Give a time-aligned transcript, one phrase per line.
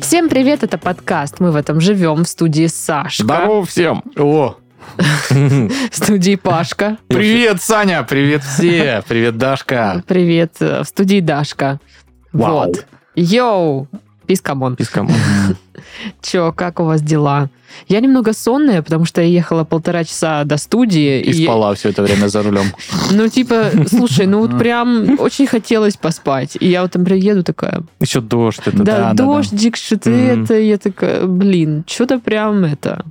[0.00, 1.40] Всем привет, это подкаст.
[1.40, 3.22] Мы в этом живем в студии Сашка.
[3.22, 4.02] Здорово всем!
[4.18, 4.56] О,
[5.30, 6.98] В студии Пашка.
[7.08, 8.02] привет, Саня!
[8.02, 9.02] Привет все!
[9.08, 10.02] Привет, Дашка!
[10.06, 10.56] Привет.
[10.60, 11.80] э, В студии Дашка.
[12.32, 12.66] Вау.
[12.66, 12.86] Вот.
[13.14, 13.88] Yo!
[14.32, 14.76] Peace, come on.
[14.76, 15.10] Peace, come.
[16.22, 17.50] Че, как у вас дела?
[17.88, 21.20] Я немного сонная, потому что я ехала полтора часа до студии.
[21.20, 22.66] И спала все это время за рулем.
[23.10, 26.56] Ну, типа, слушай, ну вот прям очень хотелось поспать.
[26.60, 28.60] И я вот там приеду такая, Еще дождь.
[28.64, 30.58] Это, да, да, дождик, что-то это.
[30.58, 33.04] Я такая, блин, что-то прям это...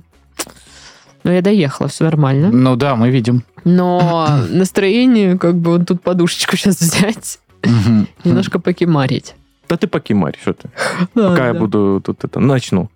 [1.24, 2.50] Но я доехала, все нормально.
[2.50, 3.44] Ну да, мы видим.
[3.62, 7.38] Но настроение, как бы, вот тут подушечку сейчас взять,
[8.24, 9.36] немножко покемарить.
[9.72, 10.68] Да ты покемарь, что ты.
[11.14, 12.40] Пока я буду тут это...
[12.40, 12.90] Начну.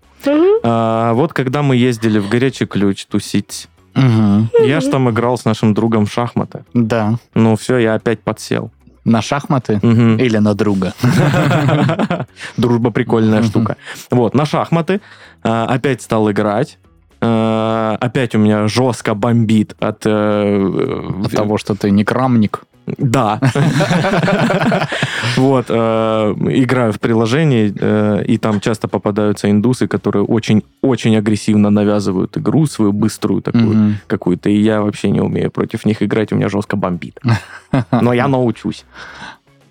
[0.62, 5.73] А, вот когда мы ездили в Горячий Ключ тусить, я ж там играл с нашим
[5.73, 6.66] другом в шахматы.
[6.75, 7.15] Да.
[7.35, 8.71] Ну все, я опять подсел.
[9.07, 10.93] На шахматы или на друга?
[12.59, 13.77] Дружба прикольная штука.
[14.10, 15.01] Вот, на шахматы
[15.43, 16.79] а, опять стал играть.
[17.23, 20.02] А, Опять у меня жестко бомбит от...
[20.04, 22.65] э, От того, что ты не крамник.
[22.98, 23.40] Да.
[25.37, 32.38] Вот, э, играю в приложении, э, и там часто попадаются индусы, которые очень-очень агрессивно навязывают
[32.38, 36.48] игру свою быструю такую какую-то, и я вообще не умею против них играть, у меня
[36.48, 37.20] жестко бомбит.
[37.90, 38.84] Но я научусь.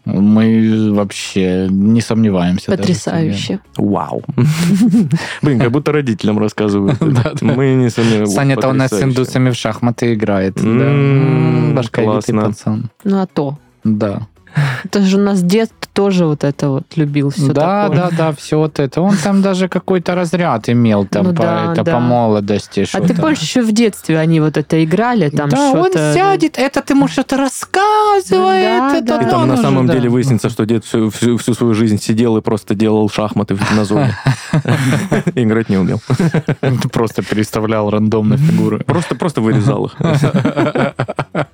[0.05, 2.71] Мы вообще не сомневаемся.
[2.71, 3.59] Потрясающе.
[3.77, 4.23] Вау.
[5.41, 7.01] Блин, как будто родителям рассказывают.
[7.41, 8.27] Мы не тебе.
[8.27, 10.55] Саня-то у нас с индусами в шахматы играет.
[11.73, 12.89] Башковитый пацан.
[13.03, 13.57] Ну, а то.
[13.83, 14.27] Да.
[14.83, 17.97] Это же у нас дед тоже вот это вот любил все да, такое.
[17.97, 19.01] да, да, все вот это.
[19.01, 21.93] Он там даже какой-то разряд имел там Ну по, да, это, да.
[21.93, 22.85] по молодости.
[22.91, 26.13] А ты помнишь, еще в детстве они вот это играли, там да, он что-то...
[26.13, 28.65] сядет, это ты ему что-то рассказывает.
[28.65, 29.21] Да, это да.
[29.21, 29.93] И там на самом да.
[29.93, 33.71] деле выяснится, что дед всю, всю, всю свою жизнь сидел и просто делал шахматы в-
[33.71, 34.17] на зоне.
[35.35, 36.01] Играть не умел.
[36.91, 38.79] Просто переставлял рандомно фигуры.
[38.79, 39.95] Просто, просто вырезал их.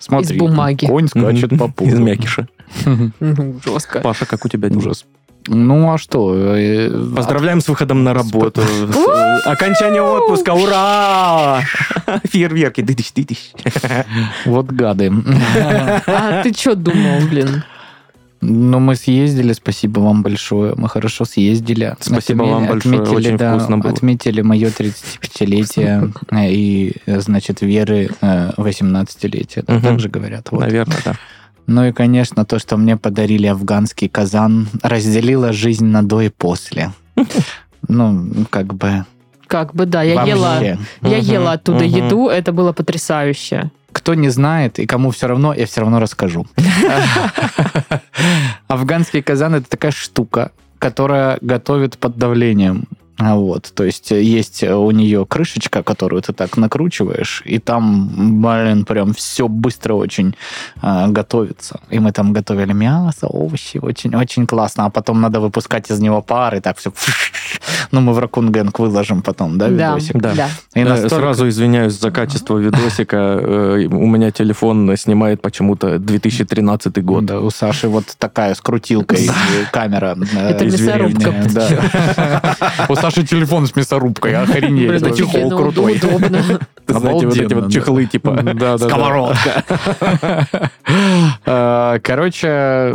[0.00, 0.86] Смотри, Из бумаги.
[0.86, 1.90] конь скачет по полу.
[1.90, 2.48] Из мякиша.
[3.64, 4.00] Жестко.
[4.00, 4.68] Паша, как у тебя?
[4.68, 5.04] Ужас.
[5.48, 6.34] Ну, а что?
[6.34, 8.62] э, Поздравляем с выходом на работу.
[8.62, 10.54] Э, Окончание отпуска.
[10.54, 11.62] Ура!
[12.24, 12.80] Фейерверки.
[12.80, 13.52] Дыдыщ, дыдыщ.
[14.44, 15.12] Вот гады.
[16.06, 17.62] А ты что думал, блин?
[18.42, 20.74] Ну, мы съездили, спасибо вам большое.
[20.76, 21.96] Мы хорошо съездили.
[22.00, 23.92] Спасибо вам большое, очень да, вкусно было.
[23.92, 29.64] Отметили мое 35-летие э, и, э, значит, Веры э, 18-летие.
[29.66, 29.82] Мгм.
[29.82, 30.48] Так же говорят.
[30.50, 30.60] Вот.
[30.60, 31.14] Наверное, да.
[31.66, 36.92] Ну и, конечно, то, что мне подарили афганский казан, разделило жизнь на до и после.
[37.88, 39.04] Ну, как бы...
[39.46, 40.60] Как бы, да, я ела...
[41.02, 43.70] Я ела оттуда еду, это было потрясающе.
[43.92, 46.48] Кто не знает и кому все равно, я все равно расскажу.
[48.68, 50.50] Афганский казан это такая штука,
[50.80, 52.88] которая готовит под давлением.
[53.18, 58.42] А Вот, то есть э, есть у нее крышечка, которую ты так накручиваешь, и там,
[58.42, 60.34] блин, прям все быстро очень
[60.82, 61.80] а, готовится.
[61.90, 64.84] И мы там готовили мясо, овощи, очень-очень классно.
[64.84, 66.92] А потом надо выпускать из него пар, и так все...
[67.92, 70.16] Ну, мы в Ракун Гэнг выложим потом, да, Да, видосик?
[70.16, 70.34] Да.
[70.34, 70.48] да.
[70.74, 73.16] И Э, настолько- Сразу извиняюсь за качество видосика.
[73.16, 77.24] Э, У меня телефон снимает почему-то 2013 год.
[77.26, 79.30] Да, у Саши вот такая с крутилкой э,
[79.72, 80.16] камера.
[80.34, 81.32] э, Это мясорубка.
[83.10, 84.90] Саши телефон с мясорубкой, охренеть.
[84.90, 86.00] Это чехол офигенно крутой.
[86.88, 88.36] Знаете, вот эти вот чехлы типа
[88.78, 89.64] сковородка.
[91.46, 92.94] Э, Короче,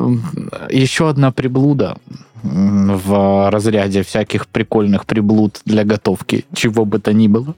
[0.70, 1.96] еще одна приблуда
[2.44, 7.56] в разряде всяких прикольных приблуд для готовки, чего бы то ни было.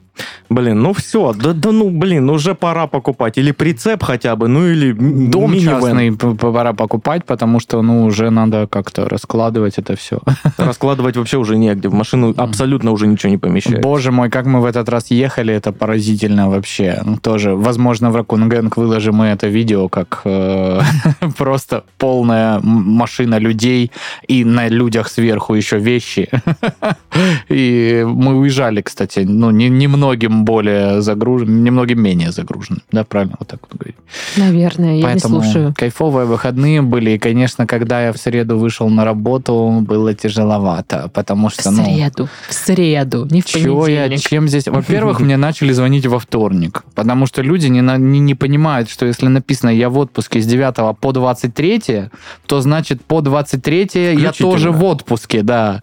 [0.48, 3.38] Блин, ну все, да, да ну, блин, уже пора покупать.
[3.38, 5.80] Или прицеп хотя бы, ну или Дом минивэн.
[5.80, 10.20] частный пора покупать, потому что, ну, уже надо как-то раскладывать это все.
[10.58, 11.88] Раскладывать вообще уже негде.
[11.88, 13.82] В машину абсолютно уже ничего не помещает.
[13.82, 17.00] Боже мой, как мы в этот раз ехали, это поразительно вообще.
[17.04, 20.80] Ну, Тоже, возможно, в Ракун Гэнг выложим мы это видео, как э,
[21.36, 23.90] просто полная машина людей,
[24.28, 26.28] и на людях сверху еще вещи.
[27.48, 32.82] И мы уезжали, кстати, ну, не- немногим более загружен, немногим менее загружен.
[32.92, 33.96] Да, правильно, вот так вот говорить.
[34.36, 35.74] Наверное, я не слушаю.
[35.76, 37.10] кайфовые выходные были.
[37.12, 41.84] И, конечно, когда я в среду вышел на работу, было тяжеловато, потому В что, ну...
[41.84, 42.28] среду.
[42.48, 44.28] В среду, не в Чего я, понедельник.
[44.28, 44.66] чем здесь?
[44.68, 49.06] Во-первых, мне начали звонить во вторник, потому что люди не, на- не, не понимают, что
[49.06, 52.10] если написано «я в отпуске с 9 по 23»,
[52.46, 54.72] то значит по 23 я тоже Включительно.
[54.72, 55.80] в отпуске, да.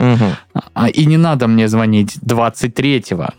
[0.74, 3.30] А, И не надо мне звонить 23-го.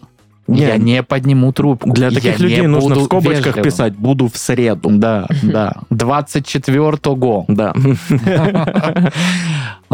[0.49, 1.93] Я не подниму трубку.
[1.93, 3.63] Для Я таких не людей нужно в скобочках вежливым.
[3.65, 4.91] писать «буду в среду».
[4.91, 5.77] Да, да.
[5.91, 7.45] 24-го.
[7.49, 7.73] Да.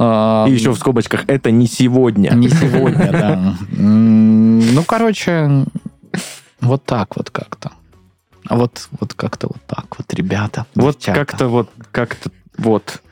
[0.00, 2.30] А, И еще в скобочках «это не сегодня».
[2.30, 3.54] Не сегодня, да.
[3.72, 5.64] Ну, короче,
[6.60, 7.72] вот так вот как-то.
[8.48, 10.66] Вот, вот как-то вот так вот, ребята.
[10.76, 13.02] Вот как-то вот, как-то вот.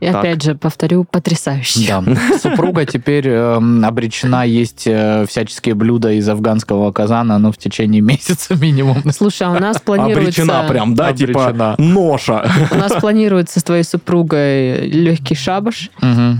[0.00, 0.16] И Так.
[0.16, 2.02] опять же, повторю, потрясающе.
[2.04, 2.38] Да.
[2.38, 8.54] Супруга теперь эм, обречена есть э, всяческие блюда из афганского казана, ну, в течение месяца
[8.54, 8.98] минимум.
[9.12, 10.42] Слушай, а у нас планируется...
[10.42, 11.52] Обречена прям, да, Обречена.
[11.52, 12.50] типа ноша.
[12.70, 15.90] У нас планируется с твоей супругой легкий шабаш.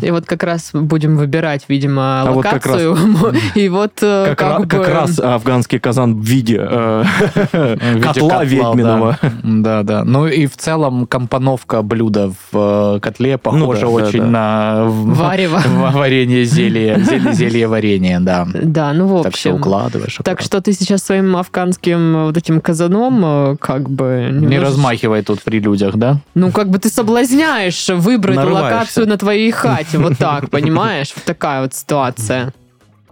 [0.02, 2.96] И вот как раз будем выбирать, видимо, А вот локацию.
[3.54, 7.04] И вот э, Как, раз афганский казан в виде э,
[7.52, 9.18] В виде котла ведьминого.
[9.22, 9.32] Да.
[9.42, 10.04] да, да.
[10.04, 14.26] Ну и в целом компоновка блюда в э, котле похожа Ну да, да, очень да.
[14.26, 15.62] на в- Варево.
[15.92, 18.46] варенье зелье, зелье, зелье варенье, да.
[18.54, 19.60] Да, ну в Так все общем.
[19.60, 20.14] укладываешь.
[20.16, 20.44] Так аккуратно.
[20.44, 24.28] что ты сейчас своим афганским вот этим казаном э, как бы...
[24.30, 26.18] Не немножечко- размахивай тут при людях, да?
[26.34, 29.98] Ну, как бы ты соблазняешь выбрать локацию на твоей хате.
[29.98, 31.12] Вот так, понимаешь?
[31.14, 32.52] Вот такая вот ситуация.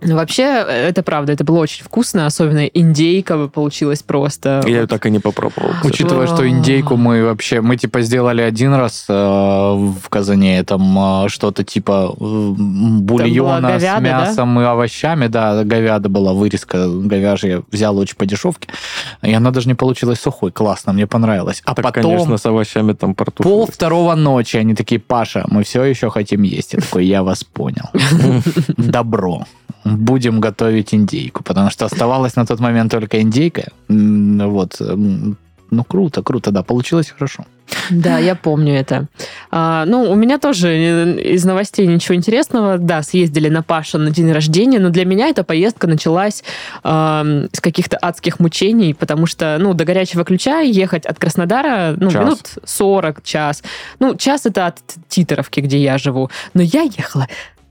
[0.04, 4.62] Ну, Вообще, это правда, это было очень вкусно, особенно индейка получилась просто.
[4.64, 5.70] Я ее так и не попробовал.
[5.84, 11.28] Учитывая, что индейку мы вообще, мы типа сделали один раз э, в казане, там э,
[11.28, 14.00] что-то типа э, бульона говядо, с да?
[14.00, 18.68] мясом и овощами, да, говяда была, вырезка говяжья, взял очень по дешевке,
[19.22, 21.62] и она даже не получилась сухой, классно, мне понравилось.
[21.64, 22.02] А Так, потом...
[22.02, 23.42] конечно, с овощами там порту.
[23.42, 26.72] Пол второго ночи они такие, Паша, мы все еще хотим есть.
[26.74, 27.90] Я такой, я вас понял.
[28.76, 29.46] Добро.
[29.84, 33.72] Будем готовить индейку, потому что оставалась на тот момент только индейка.
[33.88, 34.80] Вот.
[35.72, 37.46] Ну, круто, круто, да, получилось хорошо.
[37.88, 39.08] Да, я помню это.
[39.50, 42.76] А, ну, у меня тоже э, из новостей ничего интересного.
[42.76, 46.44] Да, съездили на Паша на день рождения, но для меня эта поездка началась
[46.82, 52.10] ам, с каких-то адских мучений, потому что, ну, до горячего ключа ехать от Краснодара, ну,
[52.10, 52.22] Час.
[52.22, 53.62] минут 40, час.
[53.98, 56.30] Ну, час это от Титаровки, где я живу.
[56.52, 57.28] Но я ехала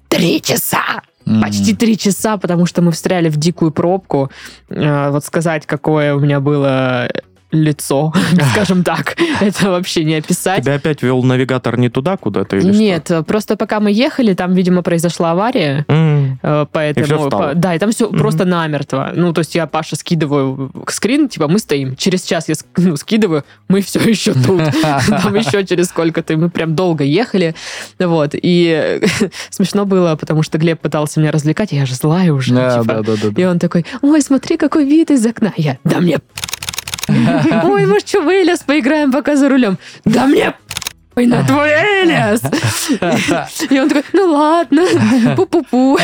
[0.10, 1.04] три часа!
[1.42, 4.32] Почти три часа, потому что мы встряли в дикую пробку.
[4.70, 7.10] Э, Вот сказать, какое у меня было
[7.52, 8.14] лицо,
[8.54, 10.64] скажем так, это вообще не описать.
[10.64, 14.82] Тебя опять вел навигатор не туда куда-то или Нет, просто пока мы ехали, там, видимо,
[14.82, 17.30] произошла авария, э, поэтому...
[17.30, 19.12] по- да, и там все просто намертво.
[19.16, 21.96] Ну, то есть я Паша скидываю скрин, типа, мы стоим.
[21.96, 24.62] Через час я ну, скидываю, мы все еще тут.
[24.82, 26.36] Там еще через сколько-то.
[26.38, 27.56] Мы прям долго ехали.
[28.00, 28.32] Вот.
[28.34, 29.02] И
[29.50, 32.50] смешно было, потому что Глеб пытался меня развлекать, я же злая уже.
[32.52, 32.84] Типа.
[32.86, 33.42] да, да, да, да.
[33.42, 35.54] И он такой, ой, смотри, какой вид из окна.
[35.58, 36.20] Я, да мне
[37.08, 39.78] Ой, может, что, в Элиас поиграем, пока за рулем?
[40.06, 40.54] Да мне
[41.16, 42.42] Ой, на твой Элиас!
[43.70, 44.82] И он такой, ну ладно,
[45.36, 45.98] пу-пу-пу.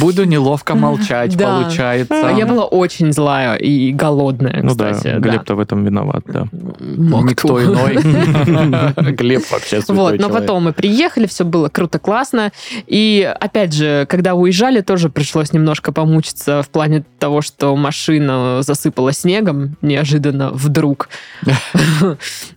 [0.00, 1.46] Буду неловко молчать, Да.
[1.62, 2.28] получается.
[2.28, 5.14] А Я была очень злая и голодная, Ну да, кстати.
[5.14, 5.18] да.
[5.20, 6.46] Глеб-то в этом виноват, да.
[6.80, 7.62] Мог Никто ту.
[7.64, 7.96] иной.
[9.12, 10.32] Глеб вообще святой Вот, но человек.
[10.40, 12.50] потом мы приехали, все было круто, классно.
[12.86, 19.12] И опять же, когда уезжали, тоже пришлось немножко помучиться в плане того, что машина засыпала
[19.12, 21.08] снегом неожиданно вдруг.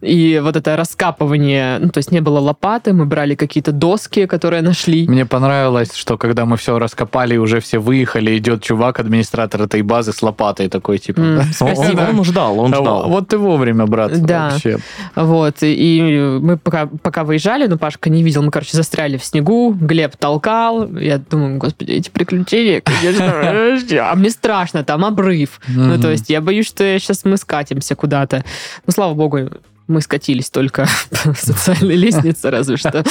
[0.01, 4.61] И вот это раскапывание, ну, то есть не было лопаты, мы брали какие-то доски, которые
[4.61, 5.07] нашли.
[5.07, 10.13] Мне понравилось, что когда мы все раскопали, уже все выехали, идет чувак, администратор этой базы
[10.13, 11.19] с лопатой такой, типа...
[11.19, 11.41] М, да.
[11.41, 12.07] Он, Спасибо.
[12.09, 13.09] он ждал, он А ждал.
[13.09, 14.19] Вот ты вовремя, брат.
[14.21, 14.49] Да.
[14.51, 14.77] Вообще.
[15.16, 19.73] Вот, и мы пока, пока выезжали, ну, Пашка не видел, мы, короче, застряли в снегу,
[19.73, 23.27] Глеб толкал, я думаю, господи, эти приключения, конечно,
[24.11, 25.59] а мне страшно, там обрыв.
[25.68, 28.44] Ну, то есть я боюсь, что сейчас мы скатимся куда-то.
[28.85, 29.49] Ну, слава богу,
[29.87, 30.87] мы скатились только
[31.23, 33.03] по социальной лестнице, разве что.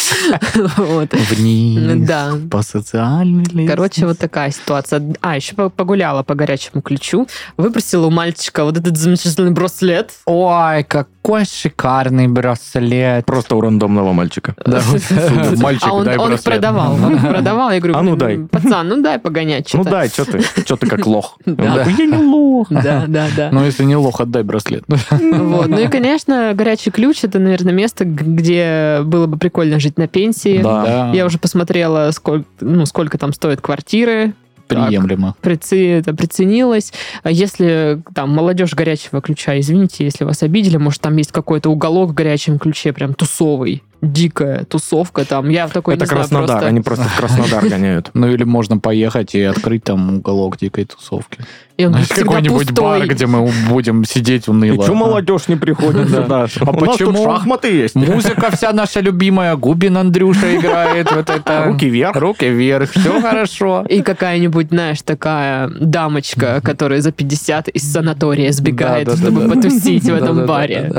[0.76, 1.12] Вот.
[1.12, 2.06] Вниз.
[2.06, 2.33] Да.
[2.50, 3.68] По социальной лестнице.
[3.68, 5.02] Короче, вот такая ситуация.
[5.21, 10.11] А, еще по- погуляла по горячему ключу, выпросила у мальчика вот этот замечательный браслет.
[10.26, 13.25] Ой, какой шикарный браслет.
[13.26, 14.54] Просто у рандомного мальчика.
[14.64, 14.80] Да,
[15.56, 16.95] мальчик, а он, дай он продавал.
[16.95, 17.71] Он продавал.
[17.71, 18.61] Я говорю, А ну «Блин, дай».
[18.62, 19.90] пацан, ну дай погонять Ну что-то.
[19.90, 20.40] дай, что ты?
[20.42, 21.38] Что ты как лох?
[21.47, 21.85] Да.
[21.85, 22.68] Я не лох.
[22.71, 23.49] Да, да, да.
[23.52, 24.85] Ну, если не лох, отдай браслет.
[25.11, 25.68] Вот.
[25.68, 30.61] Ну и, конечно, горячий ключ это, наверное, место, где было бы прикольно жить на пенсии.
[30.62, 31.12] Да.
[31.14, 34.35] Я уже посмотрела, сколько, ну, сколько там стоят квартиры.
[34.66, 35.37] Приемлемо.
[35.40, 36.92] Прици- это приценилась.
[37.23, 42.11] А Если там молодежь горячего ключа, извините, если вас обидели, может, там есть какой-то уголок
[42.11, 43.85] в горячем ключе, прям тусовый.
[44.03, 45.49] Дикая тусовка там.
[45.49, 48.11] Я в такой Это не знаю, Краснодар, просто- они просто в Краснодар гоняют.
[48.15, 51.38] Ну или можно поехать и открыть там уголок дикой тусовки.
[51.76, 54.83] Всегда какой-нибудь бар, где мы будем сидеть уныло.
[54.83, 56.23] И чё молодежь не приходит Да.
[56.23, 56.47] сюда?
[56.62, 57.23] А тут почему?
[57.25, 57.95] шахматы есть.
[57.95, 61.65] Музыка вся наша любимая, Губин Андрюша играет, вот это...
[61.67, 62.17] Руки вверх.
[62.17, 63.85] Руки вверх, все хорошо.
[63.91, 70.47] И какая-нибудь, знаешь, такая дамочка, которая за 50 из санатория сбегает, чтобы потусить в этом
[70.47, 70.91] баре.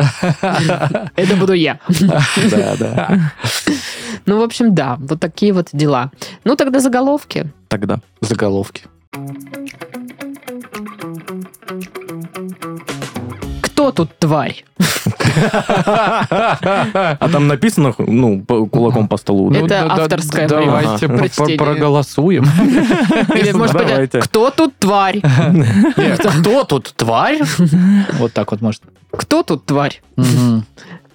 [1.15, 1.79] Это буду я.
[2.51, 2.86] Да, да.
[4.25, 6.11] Ну, в общем, да, вот такие вот дела.
[6.43, 7.45] Ну, тогда заголовки.
[7.69, 7.99] Тогда.
[8.19, 8.83] Заголовки.
[13.61, 14.65] Кто тут тварь?
[17.19, 19.51] А там написано, ну, кулаком по столу.
[19.51, 19.59] да?
[19.59, 21.07] Это да, да, авторское Давайте
[21.57, 22.43] проголосуем.
[23.35, 25.21] Или, может быть, кто тут тварь?
[26.39, 27.39] Кто тут тварь?
[28.13, 28.81] Вот так вот может.
[29.11, 30.01] Кто тут тварь?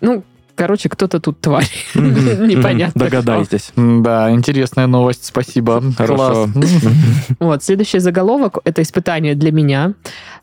[0.01, 1.69] Ну, короче, кто-то тут тварь.
[1.95, 3.05] Непонятно.
[3.05, 3.73] Догадайтесь.
[3.77, 5.83] Да, интересная новость, спасибо.
[5.97, 6.17] Хорошо.
[6.17, 6.51] Класс.
[7.41, 9.93] Вот, следующий заголовок– это испытание для меня.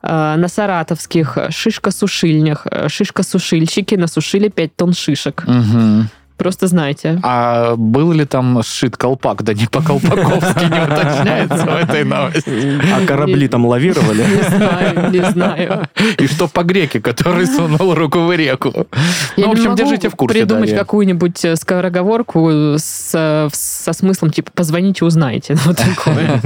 [0.02, 5.44] Э, На саратовских шишкосушильнях э, шишкосушильщики насушили 5 тонн шишек.
[5.48, 6.10] Мгм.
[6.40, 7.20] Просто знайте.
[7.22, 9.44] А был ли там сшит колпак?
[9.44, 12.80] Да не по-колпаковски не уточняется в этой новости.
[12.94, 14.24] А корабли там лавировали?
[14.24, 15.90] Не знаю, не знаю.
[16.18, 18.88] И что по греке, который сунул руку в реку?
[19.36, 20.40] Я Ну, в общем, держите в курсе.
[20.40, 23.50] придумать какую-нибудь э, скороговорку э, со
[23.94, 25.56] смыслом типа «позвоните, узнаете».
[25.66, 26.42] Вот такое.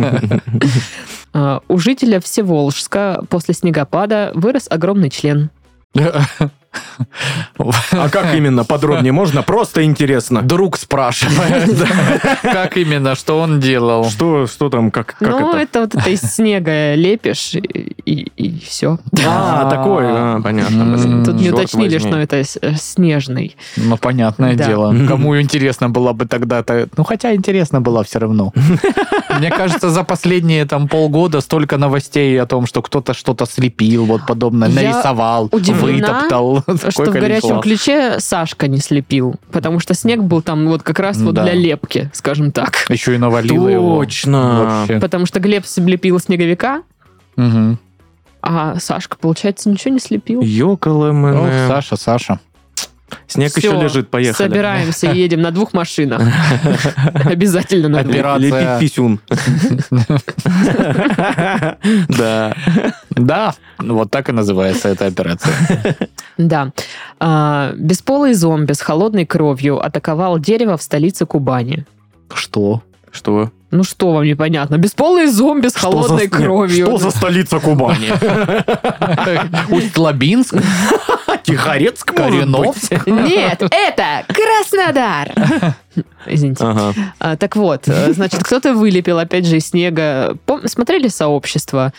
[1.34, 5.50] А, У жителя Всеволжска после снегопада вырос огромный член.
[7.58, 8.63] А как именно?
[8.63, 9.44] Подробнее можно?
[9.44, 10.42] Просто интересно.
[10.42, 11.88] Друг спрашивает,
[12.42, 14.10] как именно, что он делал.
[14.10, 15.82] Что, что там, как, ну, это?
[15.82, 18.98] вот это из снега лепишь, и, все.
[19.25, 21.24] А, такой, а, понятно.
[21.24, 23.56] Тут не уточнили, что это э, снежный.
[23.77, 24.94] Ну, понятное дело.
[25.08, 26.88] Кому интересно было бы тогда-то...
[26.98, 28.53] Ну, хотя интересно было все равно.
[29.39, 34.25] Мне кажется, за последние там полгода столько новостей о том, что кто-то что-то слепил, вот
[34.27, 36.62] подобное, нарисовал, вытоптал.
[36.89, 41.17] Что в горячем ключе Сашка не слепил, потому что снег был там вот как раз
[41.17, 42.86] вот для лепки, скажем так.
[42.89, 43.98] Еще и навалило его.
[44.00, 44.86] Точно.
[45.01, 46.84] Потому что Глеб слепил снеговика,
[48.46, 50.39] а Сашка, получается, ничего не слепил.
[50.39, 52.39] Ох, Ёкала Саша, Саша.
[53.27, 54.48] Снег Всё, еще лежит, поехали.
[54.48, 56.22] Собираемся, едем на двух машинах.
[57.25, 58.15] Обязательно на двух.
[58.15, 58.75] Операция.
[58.77, 59.20] Лепить писюн.
[62.10, 62.55] Да.
[63.10, 65.53] Да, вот так и называется эта операция.
[66.38, 66.72] Да.
[67.20, 71.86] А, Бесполый зомби с холодной кровью атаковал дерево в столице Кубани.
[72.34, 72.82] Что?
[73.12, 73.51] Что?
[73.72, 74.77] Ну что вам непонятно?
[74.77, 76.86] Бесполый зомби с холодной кровью.
[76.86, 78.10] Что за столица Кубани?
[79.70, 80.55] Усть-Лабинск?
[81.44, 83.06] Тихорецк, Кореновск?
[83.08, 85.32] Нет, это Краснодар.
[86.26, 86.64] Извините.
[86.66, 86.94] Ага.
[87.20, 90.38] А, так вот, э, значит, кто-то вылепил, опять же, из снега.
[90.48, 91.92] Пом- Смотрели «Сообщество»?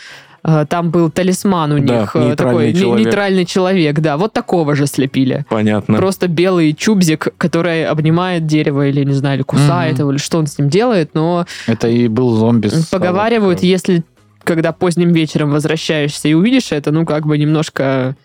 [0.43, 3.05] А, Там был талисман у Да, них, э, нейтральный такой человек.
[3.05, 5.45] нейтральный человек, да, вот такого же слепили.
[5.49, 5.97] Понятно.
[5.97, 10.01] Просто белый чубзик, который обнимает дерево или, не знаю, или кусает Мгм.
[10.01, 12.69] его, или что он с ним делает, но Это и был зомби.
[12.91, 14.03] поговаривают, холодной если
[14.43, 18.15] когда поздним вечером возвращаешься и увидишь это, ну, как бы немножко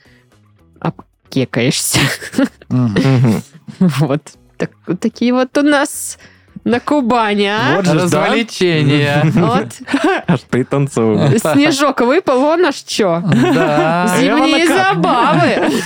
[2.68, 3.42] Мгм.
[3.78, 4.20] Вот.
[4.58, 6.18] Так- вот такие вот у нас
[6.64, 7.76] на Кубани, а?
[7.76, 8.26] Вот же, да.
[8.26, 9.22] Развлечение.
[9.34, 9.68] Вот.
[10.26, 11.38] Аж пританцовываю.
[11.38, 13.22] Снежок выпал, вон аж чё.
[13.54, 14.14] Да.
[14.18, 15.70] Зимние забавы.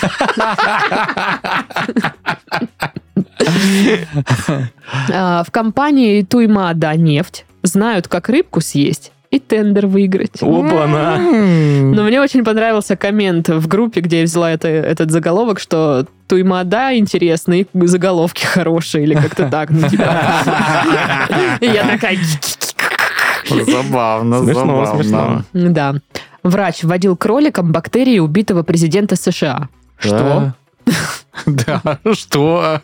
[5.13, 10.41] А, В компании Туймада нефть знают, как рыбку съесть и тендер выиграть.
[10.43, 11.19] Опа-на.
[11.19, 16.97] Но мне очень понравился коммент в группе, где я взяла это, этот заголовок, что Туймада
[16.97, 19.71] интересный, заголовки хорошие, или как-то так.
[19.71, 20.23] Ну, типа.
[21.61, 22.17] И я такая...
[23.49, 25.03] Забавно, Смешно, забавно.
[25.03, 25.43] смешно.
[25.53, 25.95] Да.
[26.45, 29.69] Врач вводил кроликам бактерии убитого президента США.
[29.99, 30.53] Что?
[31.47, 32.81] Да, что?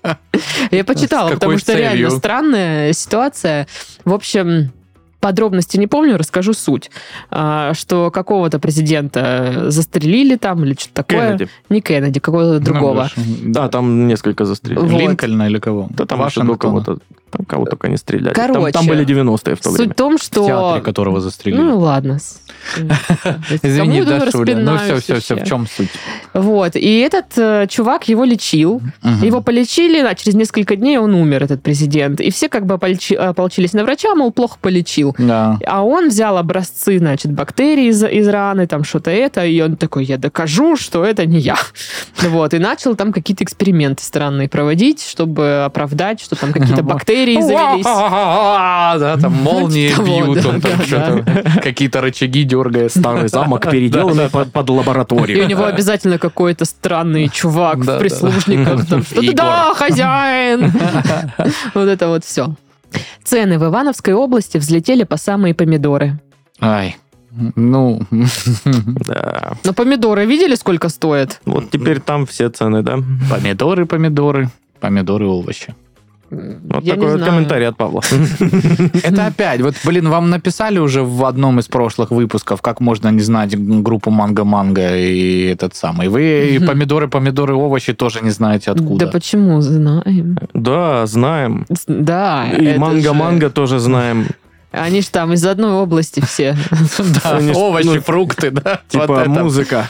[0.72, 3.68] Я почитала, потому что реально странная ситуация.
[4.04, 4.72] В общем,
[5.20, 6.90] подробности не помню, расскажу суть.
[7.30, 11.28] А, Что какого-то президента застрелили там или что-то такое.
[11.36, 11.48] Кеннеди.
[11.68, 13.10] Не Кеннеди, какого-то другого.
[13.44, 14.80] Да, там несколько застрелили.
[14.86, 15.00] Вот.
[15.00, 15.88] Линкольна или кого?
[15.90, 16.98] Да там еще до кого-то.
[17.30, 18.34] Там кого только не стреляли.
[18.34, 19.92] Там- Короче, там, были 90-е в то Суть время.
[19.92, 20.80] в том, В театре, что...
[20.84, 21.60] которого застрелили.
[21.60, 22.18] Ну, ладно.
[23.62, 24.56] Извини, Дашуля.
[24.56, 25.88] Ну, все, все, все, в чем суть?
[26.34, 26.76] Вот.
[26.76, 28.80] И этот э, чувак его лечил.
[29.22, 32.20] Его полечили, а через несколько дней он умер, этот президент.
[32.20, 35.14] И все как бы ополчи- ополчились на врача, мол, плохо полечил.
[35.18, 40.04] А он взял образцы, значит, бактерий из, из раны, там что-то это, и он такой,
[40.04, 41.56] я докажу, что это не я.
[42.30, 47.84] Вот, и начал там какие-то эксперименты странные проводить, чтобы оправдать, что там какие-то бактерии завелись.
[47.84, 52.90] Да, там молнии бьют, он там что-то, какие-то рычаги дергает.
[52.92, 55.46] Старый замок, переделанный под, под И у лабораторию.
[55.46, 58.86] него обязательно какой-то странный чувак в прислужниках.
[59.34, 60.72] Да, хозяин.
[61.74, 62.54] Вот это вот все.
[63.24, 66.18] Цены в Ивановской области взлетели по самые помидоры.
[66.60, 66.96] Ай,
[67.54, 68.00] ну,
[69.06, 69.52] Да.
[69.64, 71.40] Но помидоры видели, сколько стоят?
[71.44, 72.98] Вот теперь там все цены, да?
[73.30, 74.50] помидоры, помидоры,
[74.80, 75.74] помидоры, овощи.
[76.30, 77.32] Вот Я такой вот знаю.
[77.32, 78.02] комментарий от Павла.
[79.02, 83.20] Это опять, вот, блин, вам написали уже в одном из прошлых выпусков, как можно не
[83.20, 86.08] знать группу Манго-Манго и этот самый.
[86.08, 89.06] Вы и помидоры, помидоры, овощи тоже не знаете откуда.
[89.06, 89.60] Да почему?
[89.60, 90.38] Знаем.
[90.54, 91.66] Да, знаем.
[91.88, 92.46] Да.
[92.46, 94.26] И манго-манго тоже знаем.
[94.72, 96.56] Они же там из одной области все.
[97.24, 98.80] Да, ж- овощи, ну, фрукты, да.
[98.88, 99.88] Типа музыка.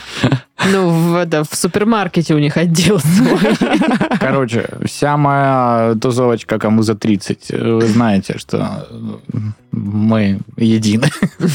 [0.71, 3.39] Ну, в, это, в супермаркете у них отдел свой.
[4.19, 8.87] Короче, вся моя тусовочка кому за 30, вы знаете, что
[9.71, 11.09] мы едины.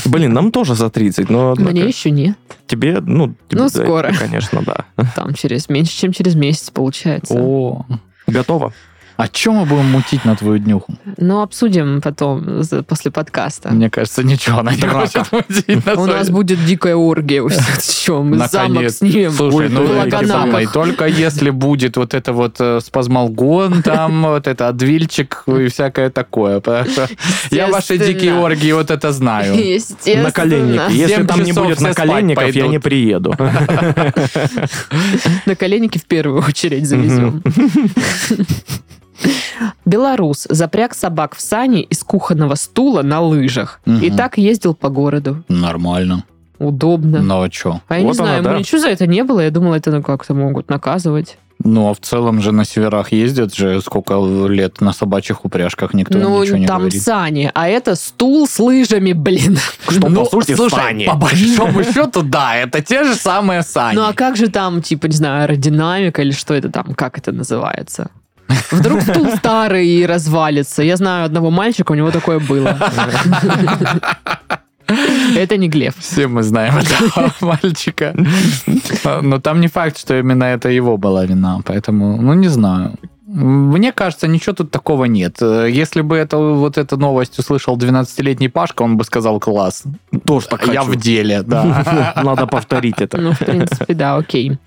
[0.06, 2.37] Блин, нам тоже за 30, но однако Мне еще нет.
[2.66, 4.12] тебе, ну, тебе, Ну, да, скоро.
[4.18, 4.85] Конечно, да.
[5.14, 7.35] Там через меньше, чем через месяц получается.
[7.35, 7.87] О,
[8.26, 8.73] Готово.
[9.17, 10.95] А чем мы будем мутить на твою днюху?
[11.17, 13.71] Но обсудим потом, после подкаста.
[13.71, 15.01] Мне кажется, ничего она не Драка.
[15.01, 17.43] хочет мутить У нас будет дикая оргия.
[18.05, 19.33] Чё, мы замок снимем.
[19.33, 20.29] Слушай, ну Лаганаках.
[20.29, 26.11] самое, только если будет вот это вот э, спазмалгон, там вот это адвильчик и всякое
[26.11, 26.63] такое.
[27.51, 29.55] Я ваши дикие оргии вот это знаю.
[29.55, 30.25] Естественно.
[30.25, 30.93] Наколенники.
[30.93, 33.35] Если там не будет наколенников, я не приеду.
[35.47, 37.43] Наколенники в первую очередь завезем.
[39.85, 43.81] Белорус запряг собак в сани из кухонного стула на лыжах.
[43.87, 44.17] И Мгм.
[44.17, 45.45] так ездил по городу.
[45.49, 46.25] Нормально.
[46.59, 47.21] Удобно.
[47.23, 47.81] Ну а что?
[47.89, 48.59] А я не Вот знаю, она, ему да.
[48.59, 49.41] ничего за это не было.
[49.41, 51.37] Я думала, это ну, как-то могут наказывать.
[51.65, 54.15] Ну, а в целом же на северах ездят же сколько
[54.47, 57.03] лет на собачьих упряжках, никто ну, ничего не там говорит.
[57.03, 59.57] сани, а это стул с лыжами, блин.
[59.89, 61.07] Что, Ну, по сути, слушай, сани.
[61.07, 63.97] по большому счету, да, это те же самые сани.
[63.97, 67.33] Ну а как же там, типа, не знаю, аэродинамика или что это там, как это
[67.33, 68.11] называется?
[68.71, 70.83] Вдруг стул старый и развалится.
[70.83, 72.76] Я знаю одного мальчика, у него такое было.
[75.37, 75.95] Это не Глеб.
[75.99, 78.15] Все мы знаем этого мальчика.
[79.23, 82.93] Но там не факт, что именно это его была вина, поэтому, ну, не знаю.
[83.26, 85.43] Мне кажется, ничего тут такого нет.
[85.43, 89.82] Если бы это, вот эту новость услышал 12-летний Пашка, он бы сказал класс.
[90.25, 90.93] Тоже так Я хочу.
[90.93, 92.15] в деле, да.
[92.25, 93.19] Надо повторить это.
[93.21, 94.59] Ну, в принципе, да, окей.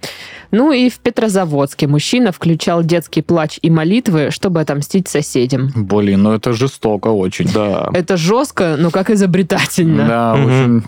[0.52, 5.72] Ну и в Петрозаводске мужчина включал детский плач и молитвы, чтобы отомстить соседям.
[5.76, 7.48] Блин, ну это жестоко очень.
[7.54, 7.90] Да.
[7.94, 10.08] Это жестко, но как изобретательно.
[10.08, 10.84] Да, очень.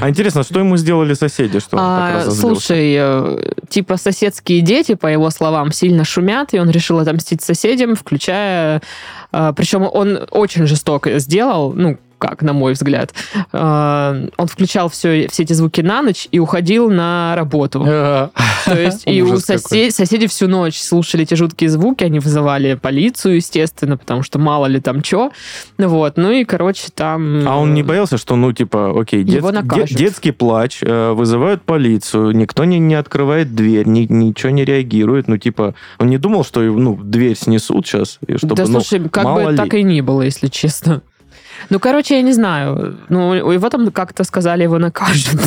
[0.00, 2.40] А интересно, что ему сделали соседи, что он так А, разозлился?
[2.40, 7.96] слушай, э, типа соседские дети, по его словам, сильно шумят, и он решил отомстить соседям,
[7.96, 8.80] включая...
[9.32, 13.12] э, Причем он очень жестоко сделал, ну, как, на мой взгляд.
[13.52, 17.80] Э, Он включал все, все эти звуки на ночь и уходил на работу.
[18.64, 19.58] То есть и у Ужас какой.
[19.58, 24.66] сосе- соседи всю ночь слушали эти жуткие звуки, они вызывали полицию, естественно, потому что мало
[24.66, 25.30] ли там что.
[25.78, 27.46] Вот, ну и, короче, там...
[27.46, 29.88] А он не э, боялся, что, ну, типа, окей, детский, накажут.
[29.90, 35.28] де- детский плач, э, вызывают полицию, никто не, не открывает дверь, ни- ничего не реагирует,
[35.28, 39.08] ну, типа, он не думал, что, ну, дверь снесут сейчас, и чтобы, да, ну, слушай,
[39.08, 39.56] как бы ли.
[39.56, 41.02] так и не было, если честно.
[41.70, 42.98] Ну, короче, я не знаю.
[43.08, 45.38] Ну, его там как-то сказали, его накажут.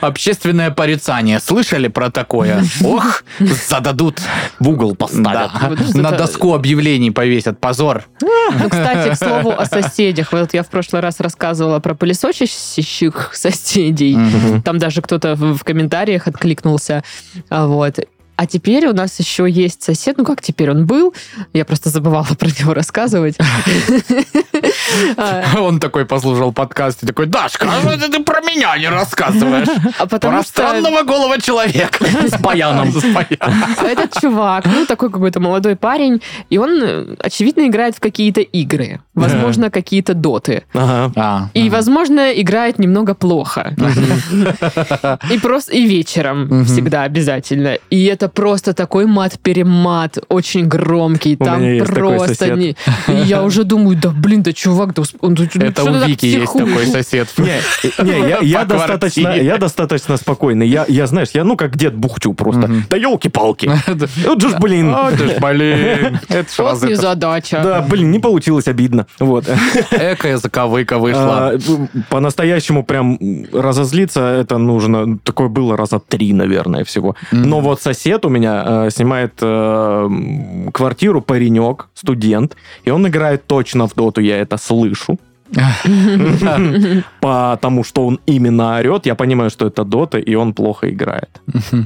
[0.00, 1.40] Общественное порицание.
[1.40, 2.62] Слышали про такое?
[2.84, 4.20] Ох, зададут.
[4.58, 5.50] в угол поставят.
[5.94, 7.60] На доску объявлений повесят.
[7.60, 8.04] Позор.
[8.20, 8.28] Ну,
[8.70, 10.32] кстати, к слову о соседях.
[10.32, 14.16] Вот я в прошлый раз рассказывала про пылесосящих соседей.
[14.64, 17.02] Там даже кто-то в, в комментариях откликнулся.
[17.48, 17.98] А, Вот.
[18.36, 20.18] А теперь у нас еще есть сосед.
[20.18, 21.14] Ну, как теперь он был?
[21.54, 23.36] Я просто забывала про него рассказывать.
[25.16, 29.68] А, Он такой послушал подкаст и такой, Дашка, а ты про меня не рассказываешь.
[29.98, 32.04] А Про странного голого человека.
[32.04, 32.88] С баяном.
[33.82, 39.00] Этот чувак, ну, такой какой-то молодой парень, и он, очевидно, играет в какие-то игры.
[39.14, 40.64] Возможно, какие-то доты.
[41.54, 43.74] И, возможно, играет немного плохо.
[45.30, 47.78] И просто и вечером всегда обязательно.
[47.90, 51.36] И это это просто такой мат-перемат, очень громкий.
[51.38, 52.56] У Там меня есть такой просто сосед.
[52.58, 52.76] не...
[53.24, 56.86] Я уже думаю, да блин, да чувак, да он, ну Это у Вики есть такой
[56.86, 57.28] сосед.
[57.38, 60.66] Не, не, я, я достаточно, я достаточно спокойный.
[60.68, 62.70] Я, я, знаешь, я ну как дед бухчу просто.
[62.90, 63.70] Да елки-палки.
[64.26, 64.92] Вот же ж, блин.
[64.94, 66.18] О, ты ж, блин.
[66.28, 67.60] Это Вот это- незадача.
[67.62, 69.06] Да, блин, не получилось, обидно.
[69.18, 69.44] Вот.
[69.90, 71.52] Экая заковыка вышла.
[71.52, 71.58] А,
[72.10, 73.18] По-настоящему прям
[73.52, 77.16] разозлиться, это нужно, такое было раза три, наверное, всего.
[77.32, 80.08] Но вот сосед у меня э, снимает э,
[80.72, 85.18] квартиру, паренек, студент, и он играет точно в доту, я это слышу.
[87.20, 91.40] Потому что он именно орет, я понимаю, что это дота, и он плохо играет.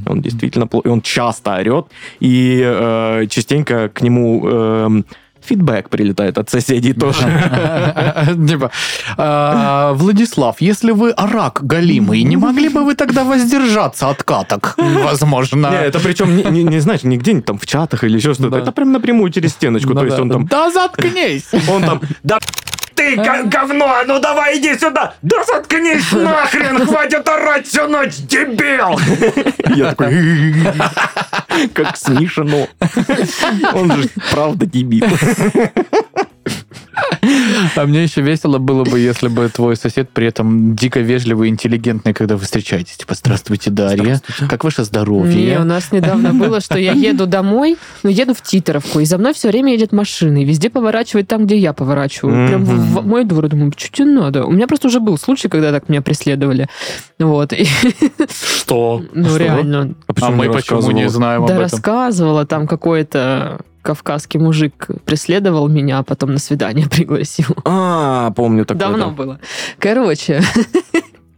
[0.06, 1.86] Он действительно плохо, и он часто орет,
[2.20, 5.04] и э, частенько к нему эм,
[5.44, 7.20] фидбэк прилетает от соседей тоже.
[8.48, 8.70] Типа,
[9.16, 14.74] «А, Владислав, если вы рак галимый, не могли бы вы тогда воздержаться от каток?
[14.76, 15.70] Возможно.
[15.70, 18.56] Не, это причем не, знаешь, не где-нибудь там в чатах или еще что-то.
[18.56, 19.94] Это прям напрямую через стеночку.
[19.94, 21.48] То есть он там, Да заткнись!
[21.68, 22.38] он там, да
[23.00, 28.16] ты г- говно, а ну давай иди сюда, да заткнись нахрен, хватит орать всю ночь,
[28.16, 29.00] дебил!
[29.74, 30.12] Я такой,
[31.74, 32.68] как смешно.
[33.72, 35.06] Он же правда дебил.
[37.76, 41.50] А мне еще весело было бы, если бы твой сосед при этом дико вежливый и
[41.50, 42.96] интеллигентный, когда вы встречаетесь.
[42.96, 44.20] Типа, здравствуйте, Дарья.
[44.48, 45.58] Как ваше Не, у здоровье?
[45.60, 49.48] нас недавно было, что я еду домой, ну, еду в Титеровку, и за мной все
[49.48, 52.48] время едет машина, и везде поворачивает там, где я поворачиваю.
[52.48, 53.48] Прям в, в мой двор.
[53.48, 54.44] Думаю, что тебе надо?
[54.44, 56.68] У меня просто уже был случай, когда так меня преследовали.
[57.18, 57.52] Вот.
[58.30, 59.02] Что?
[59.12, 59.94] ну, реально.
[60.20, 61.62] А мы почему не знаем об Да, этом?
[61.64, 67.56] рассказывала, там какой-то кавказский мужик преследовал меня, а потом на свидание пригласил.
[67.64, 68.80] А, помню такое.
[68.80, 69.10] Давно да.
[69.10, 69.40] было.
[69.78, 70.42] Короче,